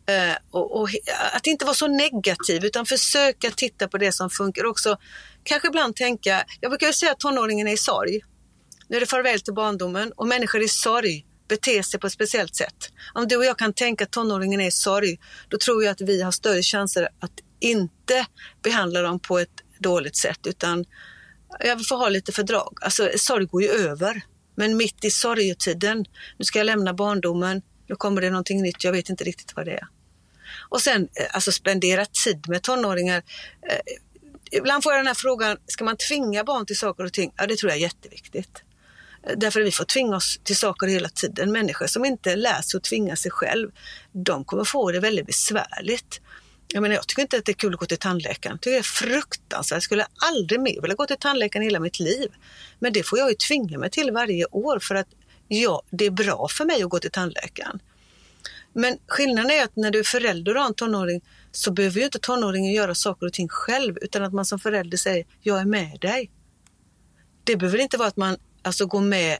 Eh, 0.06 0.36
och, 0.50 0.80
och, 0.80 0.88
att 1.32 1.46
inte 1.46 1.64
vara 1.64 1.74
så 1.74 1.86
negativ 1.86 2.64
utan 2.64 2.86
försöka 2.86 3.50
titta 3.50 3.88
på 3.88 3.98
det 3.98 4.12
som 4.12 4.30
funkar 4.30 4.64
också. 4.64 4.96
Kanske 5.42 5.68
ibland 5.68 5.96
tänka, 5.96 6.44
jag 6.60 6.70
brukar 6.70 6.92
säga 6.92 7.12
att 7.12 7.20
tonåringen 7.20 7.68
är 7.68 7.72
i 7.72 7.76
sorg. 7.76 8.20
Nu 8.88 8.96
är 8.96 9.00
det 9.00 9.06
farväl 9.06 9.40
till 9.40 9.54
barndomen 9.54 10.12
och 10.16 10.28
människor 10.28 10.62
i 10.62 10.68
sorg 10.68 11.24
beter 11.48 11.82
sig 11.82 12.00
på 12.00 12.06
ett 12.06 12.12
speciellt 12.12 12.56
sätt. 12.56 12.92
Om 13.14 13.28
du 13.28 13.36
och 13.36 13.44
jag 13.44 13.58
kan 13.58 13.72
tänka 13.72 14.04
att 14.04 14.10
tonåringen 14.10 14.60
är 14.60 14.66
i 14.66 14.70
sorg, 14.70 15.18
då 15.48 15.58
tror 15.58 15.84
jag 15.84 15.92
att 15.92 16.00
vi 16.00 16.22
har 16.22 16.32
större 16.32 16.62
chanser 16.62 17.08
att 17.20 17.32
inte 17.60 18.26
behandla 18.62 19.02
dem 19.02 19.20
på 19.20 19.38
ett 19.38 19.50
dåligt 19.78 20.16
sätt 20.16 20.46
utan 20.46 20.84
jag 21.60 21.86
får 21.86 21.96
ha 21.96 22.08
lite 22.08 22.32
fördrag. 22.32 22.78
Alltså 22.80 23.10
sorg 23.16 23.46
går 23.46 23.62
ju 23.62 23.68
över. 23.68 24.22
Men 24.54 24.76
mitt 24.76 25.04
i 25.04 25.10
sorgetiden, 25.10 26.04
nu 26.38 26.44
ska 26.44 26.58
jag 26.58 26.66
lämna 26.66 26.94
barndomen, 26.94 27.62
nu 27.86 27.96
kommer 27.96 28.20
det 28.20 28.30
någonting 28.30 28.62
nytt, 28.62 28.84
jag 28.84 28.92
vet 28.92 29.08
inte 29.08 29.24
riktigt 29.24 29.56
vad 29.56 29.66
det 29.66 29.72
är. 29.72 29.88
Och 30.68 30.82
sen 30.82 31.02
eh, 31.02 31.26
alltså 31.32 31.52
spendera 31.52 32.06
tid 32.06 32.48
med 32.48 32.62
tonåringar. 32.62 33.22
Eh, 33.70 33.78
ibland 34.50 34.82
får 34.82 34.92
jag 34.92 35.00
den 35.00 35.06
här 35.06 35.14
frågan, 35.14 35.56
ska 35.66 35.84
man 35.84 35.96
tvinga 35.96 36.44
barn 36.44 36.66
till 36.66 36.78
saker 36.78 37.04
och 37.04 37.12
ting? 37.12 37.32
Ja, 37.36 37.46
det 37.46 37.56
tror 37.56 37.70
jag 37.70 37.76
är 37.76 37.82
jätteviktigt. 37.82 38.62
Eh, 39.26 39.36
därför 39.36 39.60
att 39.60 39.66
vi 39.66 39.72
får 39.72 39.84
tvinga 39.84 40.16
oss 40.16 40.40
till 40.42 40.56
saker 40.56 40.86
hela 40.86 41.08
tiden. 41.08 41.52
Människor 41.52 41.86
som 41.86 42.04
inte 42.04 42.36
lär 42.36 42.62
sig 42.62 42.78
att 42.78 42.84
tvinga 42.84 43.16
sig 43.16 43.30
själv, 43.30 43.70
de 44.12 44.44
kommer 44.44 44.64
få 44.64 44.92
det 44.92 45.00
väldigt 45.00 45.26
besvärligt. 45.26 46.20
Jag 46.68 46.82
menar, 46.82 46.94
jag 46.94 47.06
tycker 47.06 47.22
inte 47.22 47.36
att 47.36 47.44
det 47.44 47.52
är 47.52 47.54
kul 47.54 47.74
att 47.74 47.80
gå 47.80 47.86
till 47.86 47.98
tandläkaren. 47.98 48.54
Jag 48.54 48.60
tycker 48.60 48.72
det 48.72 48.78
är 48.78 48.82
fruktansvärt. 48.82 49.76
Jag 49.76 49.82
skulle 49.82 50.06
aldrig 50.32 50.60
mer 50.60 50.80
vilja 50.82 50.94
gå 50.96 51.06
till 51.06 51.16
tandläkaren 51.16 51.62
i 51.62 51.66
hela 51.66 51.80
mitt 51.80 52.00
liv. 52.00 52.28
Men 52.78 52.92
det 52.92 53.02
får 53.02 53.18
jag 53.18 53.28
ju 53.28 53.34
tvinga 53.34 53.78
mig 53.78 53.90
till 53.90 54.10
varje 54.12 54.46
år 54.46 54.78
för 54.78 54.94
att 54.94 55.08
ja, 55.48 55.82
det 55.90 56.04
är 56.04 56.10
bra 56.10 56.48
för 56.50 56.64
mig 56.64 56.82
att 56.82 56.90
gå 56.90 56.98
till 56.98 57.10
tandläkaren. 57.10 57.80
Men 58.72 58.98
skillnaden 59.06 59.50
är 59.50 59.64
att 59.64 59.76
när 59.76 59.90
du 59.90 59.98
är 59.98 60.04
förälder 60.04 60.54
och 60.54 60.60
har 60.60 60.68
en 60.68 60.74
tonåring 60.74 61.20
så 61.52 61.70
behöver 61.70 61.98
ju 61.98 62.04
inte 62.04 62.18
tonåringen 62.18 62.72
göra 62.72 62.94
saker 62.94 63.26
och 63.26 63.32
ting 63.32 63.48
själv 63.48 63.98
utan 64.00 64.24
att 64.24 64.32
man 64.32 64.44
som 64.44 64.58
förälder 64.58 64.98
säger 64.98 65.26
jag 65.40 65.60
är 65.60 65.64
med 65.64 66.00
dig. 66.00 66.30
Det 67.44 67.56
behöver 67.56 67.78
inte 67.78 67.96
vara 67.96 68.08
att 68.08 68.16
man 68.16 68.36
alltså 68.62 68.86
går 68.86 69.00
med 69.00 69.32
eh, 69.32 69.38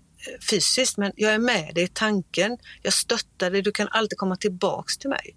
fysiskt 0.51 0.97
men 0.97 1.13
jag 1.17 1.35
är 1.35 1.39
med 1.39 1.75
dig 1.75 1.85
i 1.85 1.89
tanken, 1.89 2.59
jag 2.83 2.93
stöttar 2.93 3.51
dig, 3.51 3.63
du 3.63 3.73
kan 3.73 3.89
alltid 3.89 4.19
komma 4.19 4.37
tillbaks 4.37 4.99
till 4.99 5.11
mig. 5.11 5.35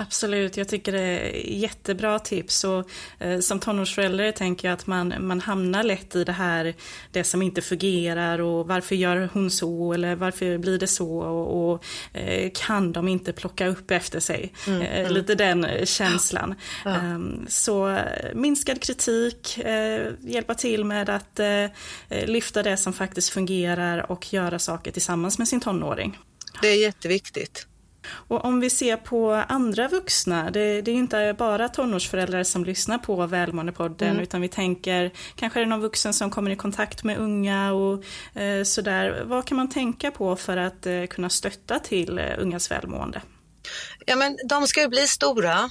Absolut, 0.00 0.56
jag 0.56 0.68
tycker 0.68 0.92
det 0.92 1.00
är 1.00 1.50
jättebra 1.50 2.18
tips. 2.18 2.64
Och, 2.64 2.90
eh, 3.18 3.40
som 3.40 3.60
tonårsförälder 3.60 4.32
tänker 4.32 4.68
jag 4.68 4.72
att 4.72 4.86
man, 4.86 5.14
man 5.20 5.40
hamnar 5.40 5.82
lätt 5.82 6.16
i 6.16 6.24
det 6.24 6.32
här, 6.32 6.74
det 7.12 7.24
som 7.24 7.42
inte 7.42 7.62
fungerar 7.62 8.38
och 8.38 8.68
varför 8.68 8.94
gör 8.94 9.30
hon 9.32 9.50
så 9.50 9.92
eller 9.92 10.14
varför 10.14 10.58
blir 10.58 10.78
det 10.78 10.86
så 10.86 11.18
och, 11.18 11.70
och 11.72 11.84
eh, 12.12 12.50
kan 12.54 12.92
de 12.92 13.08
inte 13.08 13.32
plocka 13.32 13.66
upp 13.66 13.90
efter 13.90 14.20
sig? 14.20 14.52
Mm, 14.66 14.82
eh, 14.82 15.00
mm. 15.00 15.12
Lite 15.12 15.34
den 15.34 15.66
känslan. 15.84 16.54
Ja. 16.84 16.96
Um, 16.96 17.46
så 17.48 17.98
minskad 18.34 18.82
kritik, 18.82 19.58
eh, 19.58 20.12
hjälpa 20.20 20.54
till 20.54 20.84
med 20.84 21.10
att 21.10 21.40
eh, 21.40 21.66
lyfta 22.08 22.62
det 22.62 22.76
som 22.76 22.92
faktiskt 22.92 23.30
fungerar 23.30 24.10
och 24.10 24.32
göra 24.32 24.58
saker 24.58 24.90
tillsammans 24.92 25.38
med 25.38 25.48
sin 25.48 25.60
tonåring. 25.60 26.18
Det 26.62 26.68
är 26.68 26.82
jätteviktigt. 26.82 27.67
Och 28.10 28.44
om 28.44 28.60
vi 28.60 28.70
ser 28.70 28.96
på 28.96 29.32
andra 29.48 29.88
vuxna, 29.88 30.50
det, 30.50 30.82
det 30.82 30.90
är 30.90 30.94
inte 30.94 31.34
bara 31.38 31.68
tonårsföräldrar 31.68 32.42
som 32.42 32.64
lyssnar 32.64 32.98
på 32.98 33.26
Välmåendepodden, 33.26 34.10
mm. 34.10 34.22
utan 34.22 34.40
vi 34.40 34.48
tänker, 34.48 35.10
kanske 35.36 35.60
är 35.60 35.64
det 35.64 35.70
någon 35.70 35.80
vuxen 35.80 36.14
som 36.14 36.30
kommer 36.30 36.50
i 36.50 36.56
kontakt 36.56 37.04
med 37.04 37.18
unga 37.18 37.72
och 37.72 38.04
eh, 38.40 38.64
sådär. 38.64 39.22
Vad 39.24 39.46
kan 39.46 39.56
man 39.56 39.70
tänka 39.70 40.10
på 40.10 40.36
för 40.36 40.56
att 40.56 40.86
eh, 40.86 41.04
kunna 41.04 41.30
stötta 41.30 41.78
till 41.78 42.18
eh, 42.18 42.24
ungas 42.38 42.70
välmående? 42.70 43.22
Ja, 44.06 44.16
men 44.16 44.36
de 44.48 44.66
ska 44.66 44.80
ju 44.80 44.88
bli 44.88 45.06
stora. 45.06 45.70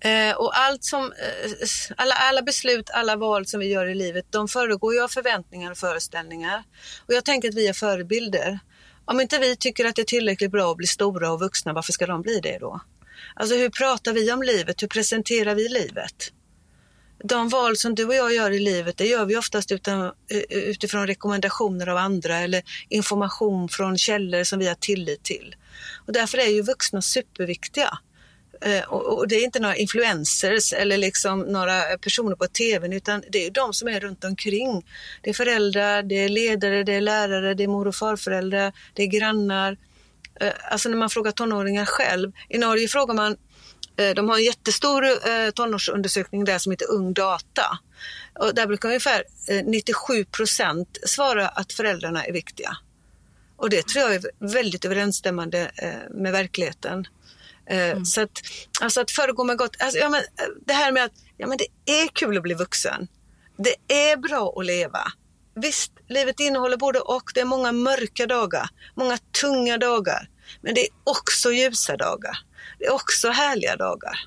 Eh, 0.00 0.36
och 0.36 0.58
allt 0.58 0.84
som, 0.84 1.04
eh, 1.04 1.50
alla, 1.96 2.14
alla 2.14 2.42
beslut, 2.42 2.90
alla 2.90 3.16
val 3.16 3.46
som 3.46 3.60
vi 3.60 3.66
gör 3.66 3.86
i 3.86 3.94
livet, 3.94 4.24
de 4.30 4.48
föregår 4.48 4.94
ju 4.94 5.02
av 5.02 5.08
förväntningar 5.08 5.70
och 5.70 5.78
föreställningar. 5.78 6.64
Och 7.06 7.14
jag 7.14 7.24
tänker 7.24 7.48
att 7.48 7.54
vi 7.54 7.68
är 7.68 7.72
förebilder. 7.72 8.58
Om 9.04 9.20
inte 9.20 9.38
vi 9.38 9.56
tycker 9.56 9.84
att 9.84 9.96
det 9.96 10.02
är 10.02 10.06
tillräckligt 10.06 10.50
bra 10.50 10.70
att 10.70 10.76
bli 10.76 10.86
stora 10.86 11.32
och 11.32 11.40
vuxna, 11.40 11.72
varför 11.72 11.92
ska 11.92 12.06
de 12.06 12.22
bli 12.22 12.40
det 12.40 12.58
då? 12.58 12.80
Alltså 13.34 13.56
hur 13.56 13.68
pratar 13.68 14.12
vi 14.12 14.32
om 14.32 14.42
livet? 14.42 14.82
Hur 14.82 14.88
presenterar 14.88 15.54
vi 15.54 15.68
livet? 15.68 16.32
De 17.24 17.48
val 17.48 17.76
som 17.76 17.94
du 17.94 18.04
och 18.04 18.14
jag 18.14 18.34
gör 18.34 18.50
i 18.50 18.58
livet, 18.58 18.96
det 18.96 19.06
gör 19.06 19.24
vi 19.24 19.36
oftast 19.36 19.72
utan, 19.72 20.12
utifrån 20.48 21.06
rekommendationer 21.06 21.86
av 21.86 21.96
andra 21.96 22.38
eller 22.38 22.62
information 22.88 23.68
från 23.68 23.98
källor 23.98 24.44
som 24.44 24.58
vi 24.58 24.66
har 24.66 24.74
tillit 24.74 25.22
till. 25.22 25.56
Och 26.06 26.12
därför 26.12 26.38
är 26.38 26.48
ju 26.48 26.62
vuxna 26.62 27.02
superviktiga. 27.02 27.98
Eh, 28.60 28.84
och 28.84 29.28
det 29.28 29.34
är 29.34 29.44
inte 29.44 29.60
några 29.60 29.76
influencers 29.76 30.72
eller 30.72 30.98
liksom 30.98 31.40
några 31.40 31.98
personer 31.98 32.36
på 32.36 32.46
tv 32.46 32.96
utan 32.96 33.22
det 33.30 33.46
är 33.46 33.50
de 33.50 33.72
som 33.72 33.88
är 33.88 34.00
runt 34.00 34.24
omkring. 34.24 34.86
Det 35.22 35.30
är 35.30 35.34
föräldrar, 35.34 36.02
det 36.02 36.14
är 36.14 36.28
ledare, 36.28 36.82
det 36.82 36.92
är 36.92 37.00
lärare, 37.00 37.54
det 37.54 37.62
är 37.64 37.68
mor 37.68 37.88
och 37.88 37.94
farföräldrar, 37.94 38.72
det 38.92 39.02
är 39.02 39.06
grannar. 39.06 39.76
Eh, 40.40 40.52
alltså 40.70 40.88
när 40.88 40.96
man 40.96 41.10
frågar 41.10 41.32
tonåringar 41.32 41.84
själv. 41.84 42.32
I 42.48 42.58
Norge 42.58 42.88
frågar 42.88 43.14
man, 43.14 43.36
eh, 43.96 44.10
de 44.10 44.28
har 44.28 44.36
en 44.36 44.44
jättestor 44.44 45.50
tonårsundersökning 45.50 46.44
där 46.44 46.58
som 46.58 46.72
heter 46.72 46.90
Ung 46.90 47.12
Data. 47.12 47.78
Och 48.38 48.54
där 48.54 48.66
brukar 48.66 48.88
ungefär 48.88 49.24
97 49.64 50.24
procent 50.24 50.98
svara 51.06 51.48
att 51.48 51.72
föräldrarna 51.72 52.24
är 52.24 52.32
viktiga. 52.32 52.76
Och 53.56 53.70
det 53.70 53.86
tror 53.86 54.04
jag 54.04 54.14
är 54.14 54.22
väldigt 54.38 54.84
överensstämmande 54.84 55.70
med 56.10 56.32
verkligheten. 56.32 57.06
Eh, 57.66 57.90
mm. 57.90 58.04
Så 58.04 58.20
att, 58.20 58.42
alltså 58.80 59.00
att 59.00 59.10
föregå 59.10 59.44
med 59.44 59.58
gott. 59.58 59.76
Alltså, 59.78 59.98
ja, 59.98 60.08
men, 60.08 60.20
eh, 60.20 60.46
det 60.66 60.72
här 60.72 60.92
med 60.92 61.04
att 61.04 61.12
ja, 61.36 61.46
men 61.46 61.58
det 61.58 61.66
är 62.02 62.08
kul 62.08 62.36
att 62.36 62.42
bli 62.42 62.54
vuxen. 62.54 63.08
Det 63.56 63.94
är 63.94 64.16
bra 64.16 64.54
att 64.56 64.66
leva. 64.66 65.12
Visst, 65.54 65.92
livet 66.08 66.40
innehåller 66.40 66.76
både 66.76 67.00
och. 67.00 67.30
Det 67.34 67.40
är 67.40 67.44
många 67.44 67.72
mörka 67.72 68.26
dagar, 68.26 68.68
många 68.94 69.18
tunga 69.40 69.78
dagar. 69.78 70.28
Men 70.60 70.74
det 70.74 70.80
är 70.80 70.88
också 71.04 71.52
ljusa 71.52 71.96
dagar. 71.96 72.38
Det 72.78 72.84
är 72.84 72.92
också 72.92 73.30
härliga 73.30 73.76
dagar. 73.76 74.18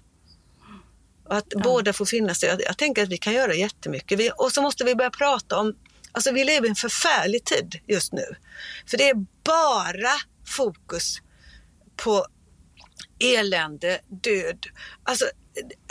Och 1.25 1.37
att 1.37 1.45
ja. 1.49 1.59
båda 1.59 1.93
får 1.93 2.05
finnas. 2.05 2.43
Jag, 2.43 2.61
jag 2.61 2.77
tänker 2.77 3.03
att 3.03 3.09
vi 3.09 3.17
kan 3.17 3.33
göra 3.33 3.53
jättemycket. 3.53 4.19
Vi, 4.19 4.31
och 4.37 4.51
så 4.51 4.61
måste 4.61 4.83
vi 4.83 4.95
börja 4.95 5.09
prata 5.09 5.57
om, 5.57 5.75
alltså 6.11 6.31
vi 6.31 6.43
lever 6.43 6.67
i 6.67 6.69
en 6.69 6.75
förfärlig 6.75 7.45
tid 7.45 7.79
just 7.87 8.13
nu. 8.13 8.35
För 8.89 8.97
det 8.97 9.09
är 9.09 9.15
bara 9.43 10.13
fokus 10.45 11.17
på 11.95 12.25
elände, 13.19 13.99
död. 14.07 14.65
Alltså, 15.03 15.25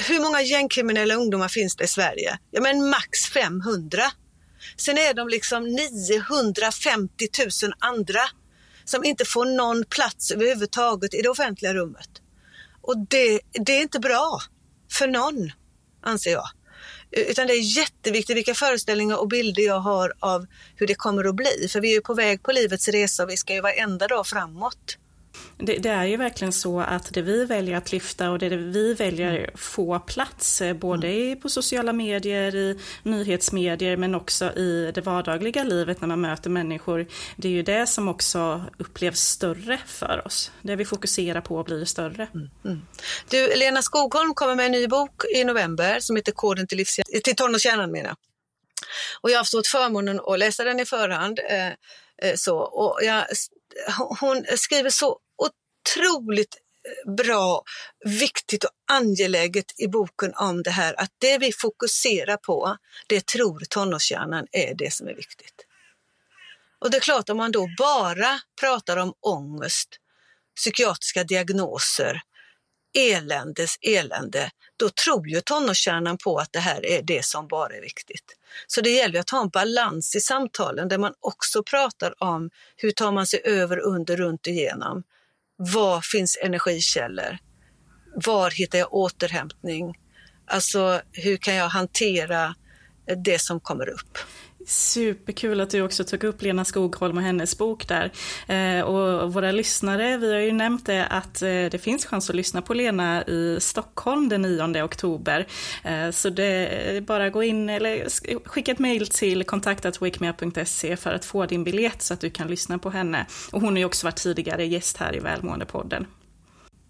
hur 0.08 0.20
många 0.20 0.42
gängkriminella 0.42 1.14
ungdomar 1.14 1.48
finns 1.48 1.76
det 1.76 1.84
i 1.84 1.88
Sverige? 1.88 2.38
Ja, 2.50 2.60
men 2.60 2.90
max 2.90 3.26
500. 3.26 4.02
Sen 4.76 4.98
är 4.98 5.14
de 5.14 5.28
liksom 5.28 5.64
950 5.64 7.28
000 7.62 7.72
andra 7.78 8.20
som 8.84 9.04
inte 9.04 9.24
får 9.24 9.44
någon 9.44 9.84
plats 9.84 10.30
överhuvudtaget 10.30 11.14
i 11.14 11.22
det 11.22 11.28
offentliga 11.28 11.74
rummet. 11.74 12.08
Och 12.82 12.98
det, 12.98 13.40
det 13.52 13.72
är 13.72 13.82
inte 13.82 13.98
bra 13.98 14.40
för 14.92 15.06
någon, 15.06 15.52
anser 16.02 16.30
jag. 16.30 16.48
Utan 17.10 17.46
det 17.46 17.52
är 17.52 17.76
jätteviktigt 17.78 18.36
vilka 18.36 18.54
föreställningar 18.54 19.16
och 19.16 19.28
bilder 19.28 19.62
jag 19.62 19.80
har 19.80 20.12
av 20.20 20.46
hur 20.76 20.86
det 20.86 20.94
kommer 20.94 21.24
att 21.24 21.34
bli. 21.34 21.68
För 21.68 21.80
vi 21.80 21.90
är 21.90 21.94
ju 21.94 22.00
på 22.00 22.14
väg 22.14 22.42
på 22.42 22.52
livets 22.52 22.88
resa 22.88 23.22
och 23.22 23.30
vi 23.30 23.36
ska 23.36 23.54
ju 23.54 23.60
varenda 23.60 24.08
dag 24.08 24.26
framåt. 24.26 24.98
Det, 25.58 25.76
det, 25.76 25.88
är 25.88 26.04
ju 26.04 26.16
verkligen 26.16 26.52
så 26.52 26.80
att 26.80 27.14
det 27.14 27.22
vi 27.22 27.44
väljer 27.44 27.76
att 27.76 27.92
lyfta 27.92 28.30
och 28.30 28.38
det 28.38 28.48
vi 28.48 28.94
väljer 28.94 29.50
få 29.54 29.98
plats, 29.98 30.60
eh, 30.60 30.74
både 30.74 31.08
mm. 31.08 31.40
på 31.40 31.48
sociala 31.48 31.92
medier, 31.92 32.54
i 32.54 32.78
nyhetsmedier 33.02 33.96
men 33.96 34.14
också 34.14 34.44
i 34.44 34.92
det 34.94 35.00
vardagliga 35.00 35.64
livet 35.64 36.00
när 36.00 36.08
man 36.08 36.20
möter 36.20 36.50
människor. 36.50 37.06
Det 37.36 37.48
är 37.48 37.52
ju 37.52 37.62
det 37.62 37.86
som 37.86 38.08
också 38.08 38.64
upplevs 38.78 39.20
större 39.20 39.78
för 39.86 40.26
oss. 40.26 40.52
Det 40.62 40.76
vi 40.76 40.84
fokuserar 40.84 41.40
på 41.40 41.62
blir 41.62 41.84
större. 41.84 42.28
Mm. 42.34 42.50
Mm. 42.64 42.86
Du, 43.28 43.54
Lena 43.56 43.82
Skogholm 43.82 44.34
kommer 44.34 44.54
med 44.54 44.66
en 44.66 44.72
ny 44.72 44.86
bok 44.86 45.24
i 45.34 45.44
november 45.44 46.00
som 46.00 46.16
heter 46.16 46.32
Koden 46.32 46.66
till, 46.66 46.78
livs 46.78 47.00
till 47.24 47.36
tonårskärnan 47.36 47.92
menar 47.92 48.14
Och 49.20 49.30
jag 49.30 49.38
har 49.38 49.44
fått 49.44 49.66
förmånen 49.66 50.20
att 50.26 50.38
läsa 50.38 50.64
den 50.64 50.80
i 50.80 50.84
förhand. 50.84 51.40
Eh, 51.50 51.66
eh, 51.66 52.34
så, 52.36 52.58
och 52.58 52.98
jag, 53.02 53.24
hon 54.20 54.44
skriver 54.56 54.90
så 54.90 55.18
otroligt 55.86 56.56
eh, 56.84 57.12
bra, 57.14 57.62
viktigt 58.04 58.64
och 58.64 58.70
angeläget 58.88 59.80
i 59.80 59.88
boken 59.88 60.34
om 60.34 60.62
det 60.62 60.70
här 60.70 61.00
att 61.00 61.10
det 61.18 61.38
vi 61.38 61.52
fokuserar 61.52 62.36
på, 62.36 62.76
det 63.06 63.26
tror 63.26 63.60
tonårshjärnan 63.68 64.46
är 64.52 64.74
det 64.74 64.92
som 64.92 65.08
är 65.08 65.14
viktigt. 65.14 65.66
Och 66.78 66.90
det 66.90 66.96
är 66.96 67.00
klart 67.00 67.28
om 67.28 67.36
man 67.36 67.52
då 67.52 67.68
bara 67.78 68.40
pratar 68.60 68.96
om 68.96 69.14
ångest, 69.20 69.88
psykiatriska 70.56 71.24
diagnoser, 71.24 72.22
eländes 72.98 73.76
elände, 73.80 74.50
då 74.76 74.88
tror 74.88 75.28
ju 75.28 75.40
tonårskärnan 75.40 76.18
på 76.18 76.38
att 76.38 76.52
det 76.52 76.58
här 76.58 76.86
är 76.86 77.02
det 77.02 77.24
som 77.24 77.48
bara 77.48 77.76
är 77.76 77.80
viktigt. 77.80 78.36
Så 78.66 78.80
det 78.80 78.90
gäller 78.90 79.20
att 79.20 79.30
ha 79.30 79.42
en 79.42 79.48
balans 79.48 80.16
i 80.16 80.20
samtalen 80.20 80.88
där 80.88 80.98
man 80.98 81.14
också 81.20 81.62
pratar 81.62 82.22
om 82.22 82.50
hur 82.76 82.90
tar 82.90 83.12
man 83.12 83.26
sig 83.26 83.40
över, 83.44 83.78
under, 83.78 84.16
runt 84.16 84.46
igenom. 84.46 85.02
Var 85.58 86.00
finns 86.00 86.38
energikällor? 86.42 87.38
Var 88.14 88.50
hittar 88.50 88.78
jag 88.78 88.94
återhämtning? 88.94 89.98
Alltså 90.46 91.00
hur 91.12 91.36
kan 91.36 91.54
jag 91.54 91.68
hantera 91.68 92.54
det 93.24 93.38
som 93.38 93.60
kommer 93.60 93.88
upp? 93.88 94.18
Superkul 94.66 95.60
att 95.60 95.70
du 95.70 95.82
också 95.82 96.04
tog 96.04 96.24
upp 96.24 96.42
Lena 96.42 96.64
Skogholm 96.64 97.16
och 97.16 97.22
hennes 97.22 97.58
bok 97.58 97.88
där. 97.88 98.12
Eh, 98.46 98.84
och 98.84 99.32
våra 99.32 99.52
lyssnare, 99.52 100.16
vi 100.16 100.32
har 100.32 100.40
ju 100.40 100.52
nämnt 100.52 100.86
det 100.86 101.06
att 101.06 101.42
eh, 101.42 101.48
det 101.48 101.82
finns 101.82 102.06
chans 102.06 102.30
att 102.30 102.36
lyssna 102.36 102.62
på 102.62 102.74
Lena 102.74 103.24
i 103.24 103.58
Stockholm 103.60 104.28
den 104.28 104.42
9 104.42 104.82
oktober. 104.82 105.46
Eh, 105.84 106.10
så 106.10 106.30
det 106.30 106.66
är 106.96 107.00
bara 107.00 107.30
gå 107.30 107.42
in 107.42 107.68
eller 107.68 108.06
skicka 108.48 108.72
ett 108.72 108.78
mejl 108.78 109.06
till 109.06 109.44
kontaktatwakemeup.se 109.44 110.96
för 110.96 111.14
att 111.14 111.24
få 111.24 111.46
din 111.46 111.64
biljett 111.64 112.02
så 112.02 112.14
att 112.14 112.20
du 112.20 112.30
kan 112.30 112.48
lyssna 112.48 112.78
på 112.78 112.90
henne. 112.90 113.26
Och 113.52 113.60
hon 113.60 113.72
har 113.72 113.78
ju 113.78 113.84
också 113.84 114.06
varit 114.06 114.16
tidigare 114.16 114.66
gäst 114.66 114.96
här 114.96 115.16
i 115.16 115.18
Välmåendepodden. 115.18 116.06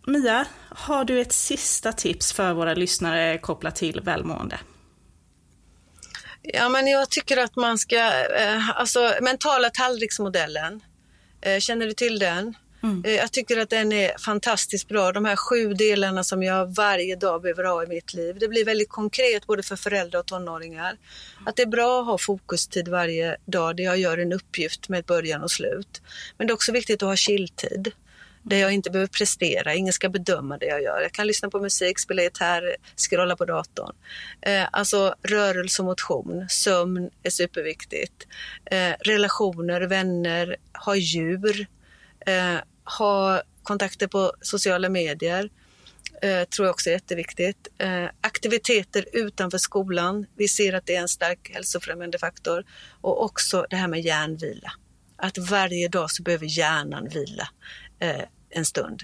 Mia, 0.07 0.47
har 0.69 1.05
du 1.05 1.21
ett 1.21 1.33
sista 1.33 1.93
tips 1.93 2.33
för 2.33 2.53
våra 2.53 2.75
lyssnare 2.75 3.39
kopplat 3.39 3.77
till 3.77 4.01
välmående? 4.01 4.59
Ja, 6.53 6.69
men 6.69 6.87
jag 6.87 7.11
tycker 7.11 7.37
att 7.37 7.57
man 7.57 7.79
ska, 7.79 7.97
eh, 8.25 8.81
alltså 8.81 9.13
mentala 9.23 9.71
tallriksmodellen, 9.71 10.81
eh, 11.41 11.59
känner 11.59 11.87
du 11.87 11.93
till 11.93 12.19
den? 12.19 12.55
Mm. 12.83 13.03
Eh, 13.05 13.13
jag 13.13 13.33
tycker 13.33 13.57
att 13.57 13.71
den 13.71 13.93
är 13.93 14.19
fantastiskt 14.19 14.89
bra. 14.89 15.13
De 15.13 15.25
här 15.25 15.37
sju 15.37 15.75
delarna 15.75 16.25
som 16.25 16.43
jag 16.43 16.75
varje 16.77 17.17
dag 17.17 17.43
behöver 17.43 17.65
ha 17.65 17.85
i 17.85 17.87
mitt 17.87 18.15
liv. 18.15 18.37
Det 18.41 18.49
blir 18.49 18.65
väldigt 18.65 18.89
konkret 18.89 19.47
både 19.47 19.63
för 19.63 19.77
föräldrar 19.77 20.21
och 20.21 20.27
tonåringar. 20.27 20.97
Att 21.47 21.57
det 21.57 21.63
är 21.63 21.67
bra 21.67 22.01
att 22.01 22.07
ha 22.07 22.19
fokustid 22.19 22.89
varje 22.89 23.37
dag 23.47 23.77
där 23.77 23.85
jag 23.85 23.99
gör 23.99 24.19
en 24.19 24.33
uppgift 24.33 24.89
med 24.89 25.05
början 25.05 25.43
och 25.43 25.51
slut. 25.51 26.03
Men 26.39 26.47
det 26.47 26.51
är 26.51 26.55
också 26.55 26.73
viktigt 26.73 27.03
att 27.03 27.09
ha 27.09 27.17
chilltid 27.17 27.93
där 28.49 28.57
jag 28.57 28.73
inte 28.73 28.91
behöver 28.91 29.09
prestera, 29.09 29.75
ingen 29.75 29.93
ska 29.93 30.09
bedöma 30.09 30.59
det 30.59 30.67
jag 30.67 30.83
gör. 30.83 31.01
Jag 31.01 31.13
kan 31.13 31.27
lyssna 31.27 31.51
på 31.51 31.61
musik, 31.61 31.99
spela 31.99 32.23
gitarr, 32.23 32.77
scrolla 32.97 33.37
på 33.37 33.45
datorn. 33.45 33.97
Eh, 34.41 34.67
alltså 34.73 35.15
rörelse 35.23 35.83
och 35.83 35.87
motion, 35.87 36.47
sömn 36.49 37.11
är 37.23 37.31
superviktigt. 37.31 38.27
Eh, 38.65 38.93
relationer, 39.01 39.81
vänner, 39.81 40.57
ha 40.85 40.97
djur, 40.97 41.67
eh, 42.27 42.57
ha 42.99 43.43
kontakter 43.63 44.07
på 44.07 44.33
sociala 44.41 44.89
medier. 44.89 45.51
Eh, 46.23 46.45
tror 46.45 46.67
jag 46.67 46.75
också 46.75 46.91
är 46.91 46.95
jätteviktigt. 46.95 47.69
Eh, 47.79 48.07
aktiviteter 48.21 49.05
utanför 49.13 49.59
skolan. 49.59 50.27
Vi 50.37 50.49
ser 50.49 50.73
att 50.73 50.87
det 50.87 50.97
är 50.97 51.01
en 51.01 51.09
stark 51.09 51.51
hälsofrämjande 51.55 52.19
faktor. 52.19 52.65
Och 53.01 53.25
också 53.25 53.67
det 53.71 53.77
här 53.77 53.89
med 53.89 54.01
hjärnvila. 54.01 54.73
Att 55.17 55.39
varje 55.39 55.89
dag 55.89 56.11
så 56.11 56.23
behöver 56.23 56.59
hjärnan 56.59 57.09
vila. 57.09 57.49
Eh, 57.99 58.23
en 58.57 58.65
stund. 58.65 59.03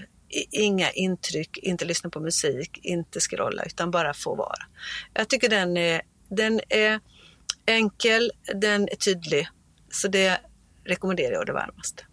Inga 0.51 0.91
intryck, 0.91 1.57
inte 1.57 1.85
lyssna 1.85 2.09
på 2.09 2.19
musik, 2.19 2.79
inte 2.83 3.19
scrolla, 3.19 3.63
utan 3.63 3.91
bara 3.91 4.13
få 4.13 4.35
vara. 4.35 4.65
Jag 5.13 5.29
tycker 5.29 5.49
den 5.49 5.77
är, 5.77 6.01
den 6.29 6.61
är 6.69 6.99
enkel, 7.65 8.31
den 8.61 8.89
är 8.89 8.95
tydlig. 8.95 9.47
Så 9.91 10.07
det 10.07 10.39
rekommenderar 10.85 11.33
jag 11.33 11.45
det 11.45 11.53
varmast. 11.53 12.05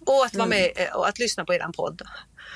Och 0.00 0.24
att 0.26 0.34
vara 0.34 0.46
mm. 0.46 0.58
med 0.58 0.72
eh, 0.76 0.96
och 0.96 1.08
att 1.08 1.18
lyssna 1.18 1.44
på 1.44 1.54
er 1.54 1.72
podd. 1.72 2.02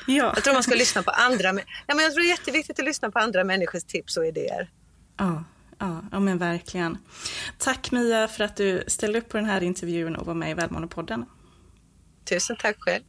Ja. 0.06 0.32
Jag 0.34 0.44
tror 0.44 0.54
man 0.54 0.62
ska 0.62 0.74
lyssna 0.74 1.02
på 1.02 1.10
andra. 1.28 1.48
Ja, 1.86 1.94
men 1.94 1.98
jag 1.98 2.12
tror 2.12 2.22
det 2.22 2.28
är 2.28 2.36
jätteviktigt 2.38 2.78
att 2.78 2.84
lyssna 2.84 3.10
på 3.10 3.18
andra 3.18 3.44
människors 3.44 3.84
tips 3.84 4.16
och 4.16 4.26
idéer. 4.26 4.70
Ja, 5.16 5.44
ja, 5.78 6.00
ja 6.12 6.20
men 6.20 6.38
verkligen. 6.38 6.98
Tack 7.58 7.90
Mia 7.90 8.28
för 8.28 8.44
att 8.44 8.56
du 8.56 8.84
ställde 8.86 9.18
upp 9.18 9.28
på 9.28 9.36
den 9.36 9.46
här 9.46 9.62
intervjun 9.62 10.16
och 10.16 10.26
var 10.26 10.34
med 10.34 10.50
i 10.50 10.54
Välmåendepodden. 10.54 11.24
Tusen 12.24 12.56
tack 12.60 12.76
själv. 12.78 13.02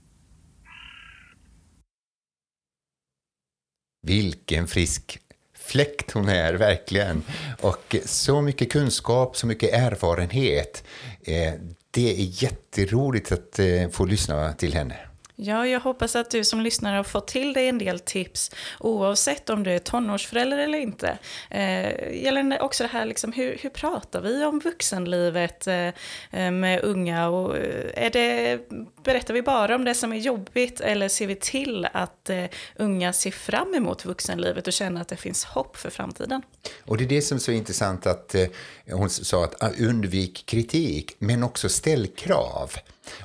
Vilken 4.05 4.67
frisk 4.67 5.19
fläkt 5.57 6.11
hon 6.11 6.29
är, 6.29 6.53
verkligen. 6.53 7.23
Och 7.61 7.95
så 8.05 8.41
mycket 8.41 8.71
kunskap, 8.71 9.37
så 9.37 9.47
mycket 9.47 9.73
erfarenhet. 9.73 10.83
Eh, 11.21 11.53
det 11.91 12.09
är 12.11 12.43
jätteroligt 12.43 13.31
att 13.31 13.59
eh, 13.59 13.89
få 13.91 14.05
lyssna 14.05 14.53
till 14.53 14.73
henne. 14.73 14.97
Ja, 15.35 15.67
jag 15.67 15.79
hoppas 15.79 16.15
att 16.15 16.31
du 16.31 16.43
som 16.43 16.61
lyssnare 16.61 16.95
har 16.95 17.03
fått 17.03 17.27
till 17.27 17.53
dig 17.53 17.67
en 17.67 17.77
del 17.77 17.99
tips 17.99 18.51
oavsett 18.79 19.49
om 19.49 19.63
du 19.63 19.71
är 19.71 19.79
tonårsförälder 19.79 20.57
eller 20.57 20.77
inte. 20.77 21.17
Eh, 21.49 22.23
gällande 22.23 22.59
också 22.59 22.83
det 22.83 22.89
här, 22.89 23.05
liksom, 23.05 23.33
hur, 23.33 23.57
hur 23.61 23.69
pratar 23.69 24.21
vi 24.21 24.45
om 24.45 24.59
vuxenlivet 24.59 25.67
eh, 25.67 25.87
eh 26.31 26.51
med 26.51 26.83
unga? 26.83 27.29
Och, 27.29 27.57
eh, 27.57 28.05
är 28.05 28.09
det, 28.09 28.59
berättar 29.03 29.33
vi 29.33 29.41
bara 29.41 29.75
om 29.75 29.85
det 29.85 29.95
som 29.95 30.13
är 30.13 30.17
jobbigt 30.17 30.81
eller 30.81 31.09
ser 31.09 31.27
vi 31.27 31.35
till 31.35 31.87
att 31.93 32.29
eh, 32.29 32.45
unga 32.75 33.13
ser 33.13 33.31
fram 33.31 33.73
emot 33.73 34.05
vuxenlivet 34.05 34.67
och 34.67 34.73
känner 34.73 35.01
att 35.01 35.07
det 35.07 35.17
finns 35.17 35.43
hopp 35.43 35.77
för 35.77 35.89
framtiden? 35.89 36.41
Och 36.85 36.97
det 36.97 37.03
är 37.03 37.09
det 37.09 37.21
som 37.21 37.35
är 37.35 37.39
så 37.39 37.51
intressant 37.51 38.05
att 38.05 38.35
eh, 38.35 38.47
hon 38.91 39.09
sa 39.09 39.43
att 39.43 39.63
ah, 39.63 39.69
undvik 39.79 40.45
kritik 40.45 41.15
men 41.19 41.43
också 41.43 41.69
ställ 41.69 42.07
krav. 42.07 42.71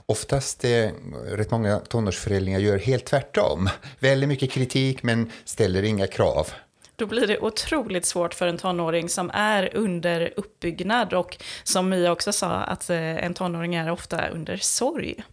Oftast 0.07 0.65
eh, 0.65 0.91
rätt 1.27 1.51
många 1.51 1.79
tonårsföräldrar 1.79 2.59
gör 2.59 2.79
helt 2.79 3.05
tvärtom. 3.05 3.69
Väldigt 3.99 4.29
mycket 4.29 4.51
kritik 4.51 5.03
men 5.03 5.33
ställer 5.45 5.83
inga 5.83 6.07
krav. 6.07 6.53
Då 6.97 7.07
blir 7.07 7.27
det 7.27 7.39
otroligt 7.39 8.07
svårt 8.07 8.35
för 8.35 8.47
en 8.47 8.59
tonåring 8.59 9.09
som 9.09 9.31
är 9.35 9.77
under 9.77 10.33
uppbyggnad 10.37 11.15
och 11.15 11.37
som 11.63 11.89
Mia 11.89 12.13
också 12.13 12.33
sa 12.33 12.51
att 12.51 12.91
eh, 12.91 13.25
en 13.25 13.35
tonåring 13.35 13.75
är 13.75 13.91
ofta 13.91 14.29
under 14.29 14.57
sorg. 14.57 15.25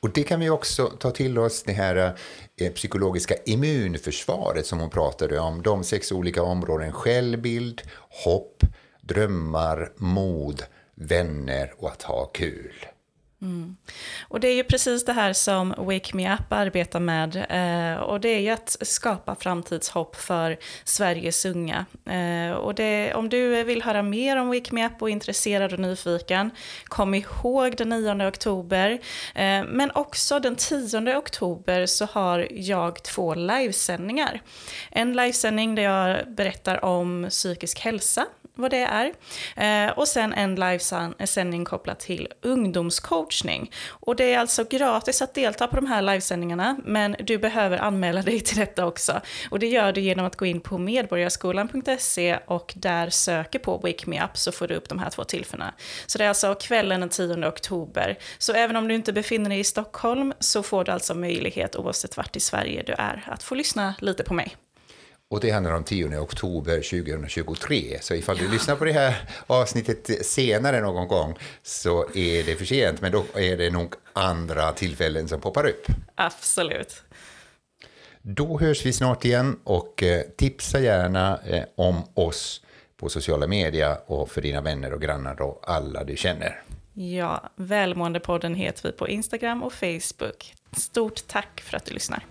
Och 0.00 0.10
det 0.10 0.22
kan 0.22 0.40
vi 0.40 0.50
också 0.50 0.86
ta 0.86 1.10
till 1.10 1.38
oss, 1.38 1.62
det 1.62 1.72
här 1.72 2.16
eh, 2.60 2.72
psykologiska 2.72 3.34
immunförsvaret 3.46 4.66
som 4.66 4.80
hon 4.80 4.90
pratade 4.90 5.38
om. 5.38 5.62
De 5.62 5.84
sex 5.84 6.12
olika 6.12 6.42
områden, 6.42 6.92
självbild, 6.92 7.82
hopp, 8.24 8.62
drömmar, 9.00 9.92
mod, 9.96 10.62
vänner 10.94 11.74
och 11.78 11.90
att 11.90 12.02
ha 12.02 12.24
kul. 12.24 12.86
Mm. 13.42 13.76
Och 14.28 14.40
det 14.40 14.48
är 14.48 14.54
ju 14.54 14.64
precis 14.64 15.04
det 15.04 15.12
här 15.12 15.32
som 15.32 15.74
Wake 15.78 16.16
Me 16.16 16.34
Up 16.34 16.52
arbetar 16.52 17.00
med. 17.00 17.36
Eh, 17.36 18.02
och 18.02 18.20
det 18.20 18.28
är 18.28 18.40
ju 18.40 18.50
att 18.50 18.76
skapa 18.80 19.34
framtidshopp 19.34 20.16
för 20.16 20.58
Sveriges 20.84 21.44
unga. 21.44 21.86
Eh, 22.06 22.56
och 22.56 22.74
det, 22.74 23.14
om 23.14 23.28
du 23.28 23.64
vill 23.64 23.82
höra 23.82 24.02
mer 24.02 24.36
om 24.36 24.48
Wake 24.48 24.74
Me 24.74 24.86
Up 24.86 25.02
och 25.02 25.08
är 25.08 25.12
intresserad 25.12 25.72
och 25.72 25.78
nyfiken, 25.78 26.50
kom 26.84 27.14
ihåg 27.14 27.76
den 27.76 27.88
9 27.88 28.28
oktober. 28.28 28.90
Eh, 29.34 29.64
men 29.64 29.90
också 29.94 30.40
den 30.40 30.56
10 30.56 31.16
oktober 31.16 31.86
så 31.86 32.04
har 32.04 32.48
jag 32.50 33.02
två 33.02 33.34
livesändningar. 33.34 34.42
En 34.90 35.12
livesändning 35.12 35.74
där 35.74 35.82
jag 35.82 36.34
berättar 36.34 36.84
om 36.84 37.26
psykisk 37.30 37.80
hälsa 37.80 38.26
vad 38.56 38.70
det 38.70 38.82
är. 38.82 39.12
Eh, 39.56 39.92
och 39.98 40.08
sen 40.08 40.32
en 40.32 40.54
livesändning 40.54 41.64
kopplat 41.64 42.00
till 42.00 42.28
ungdomscoachning. 42.42 43.70
Och 43.88 44.16
det 44.16 44.34
är 44.34 44.38
alltså 44.38 44.64
gratis 44.64 45.22
att 45.22 45.34
delta 45.34 45.66
på 45.66 45.76
de 45.76 45.86
här 45.86 46.02
livesändningarna, 46.02 46.76
men 46.84 47.16
du 47.18 47.38
behöver 47.38 47.78
anmäla 47.78 48.22
dig 48.22 48.40
till 48.40 48.56
detta 48.56 48.86
också. 48.86 49.20
Och 49.50 49.58
det 49.58 49.66
gör 49.66 49.92
du 49.92 50.00
genom 50.00 50.26
att 50.26 50.36
gå 50.36 50.46
in 50.46 50.60
på 50.60 50.78
medborgarskolan.se 50.78 52.38
och 52.46 52.72
där 52.76 53.10
söker 53.10 53.58
på 53.58 53.76
Wake 53.76 54.10
Me 54.10 54.24
Up 54.24 54.36
så 54.36 54.52
får 54.52 54.68
du 54.68 54.74
upp 54.74 54.88
de 54.88 54.98
här 54.98 55.10
två 55.10 55.24
tillfällena. 55.24 55.74
Så 56.06 56.18
det 56.18 56.24
är 56.24 56.28
alltså 56.28 56.54
kvällen 56.54 57.00
den 57.00 57.08
10 57.08 57.48
oktober. 57.48 58.18
Så 58.38 58.52
även 58.52 58.76
om 58.76 58.88
du 58.88 58.94
inte 58.94 59.12
befinner 59.12 59.50
dig 59.50 59.58
i 59.58 59.64
Stockholm 59.64 60.32
så 60.40 60.62
får 60.62 60.84
du 60.84 60.92
alltså 60.92 61.14
möjlighet, 61.14 61.76
oavsett 61.76 62.16
vart 62.16 62.36
i 62.36 62.40
Sverige 62.40 62.82
du 62.86 62.92
är, 62.92 63.24
att 63.26 63.42
få 63.42 63.54
lyssna 63.54 63.94
lite 64.00 64.24
på 64.24 64.34
mig. 64.34 64.56
Och 65.30 65.40
det 65.40 65.50
handlar 65.50 65.72
om 65.72 65.84
10 65.84 66.18
oktober 66.18 66.74
2023. 66.74 67.98
Så 68.00 68.14
ifall 68.14 68.36
du 68.36 68.48
lyssnar 68.48 68.76
på 68.76 68.84
det 68.84 68.92
här 68.92 69.28
avsnittet 69.46 70.26
senare 70.26 70.80
någon 70.80 71.08
gång 71.08 71.38
så 71.62 72.00
är 72.14 72.44
det 72.44 72.56
för 72.56 72.64
sent. 72.64 73.00
Men 73.00 73.12
då 73.12 73.24
är 73.34 73.56
det 73.56 73.70
nog 73.70 73.94
andra 74.12 74.72
tillfällen 74.72 75.28
som 75.28 75.40
poppar 75.40 75.66
upp. 75.66 75.86
Absolut. 76.14 77.02
Då 78.22 78.58
hörs 78.58 78.86
vi 78.86 78.92
snart 78.92 79.24
igen 79.24 79.58
och 79.64 80.02
eh, 80.02 80.22
tipsa 80.36 80.80
gärna 80.80 81.40
eh, 81.46 81.64
om 81.74 82.02
oss 82.14 82.62
på 82.96 83.08
sociala 83.08 83.46
medier 83.46 83.96
och 84.06 84.30
för 84.30 84.42
dina 84.42 84.60
vänner 84.60 84.92
och 84.92 85.02
grannar 85.02 85.42
och 85.42 85.60
alla 85.70 86.04
du 86.04 86.16
känner. 86.16 86.62
Ja, 86.94 87.50
Välmåendepodden 87.56 88.54
heter 88.54 88.82
vi 88.82 88.92
på 88.92 89.08
Instagram 89.08 89.62
och 89.62 89.72
Facebook. 89.72 90.54
Stort 90.76 91.26
tack 91.26 91.60
för 91.60 91.76
att 91.76 91.84
du 91.84 91.94
lyssnar. 91.94 92.24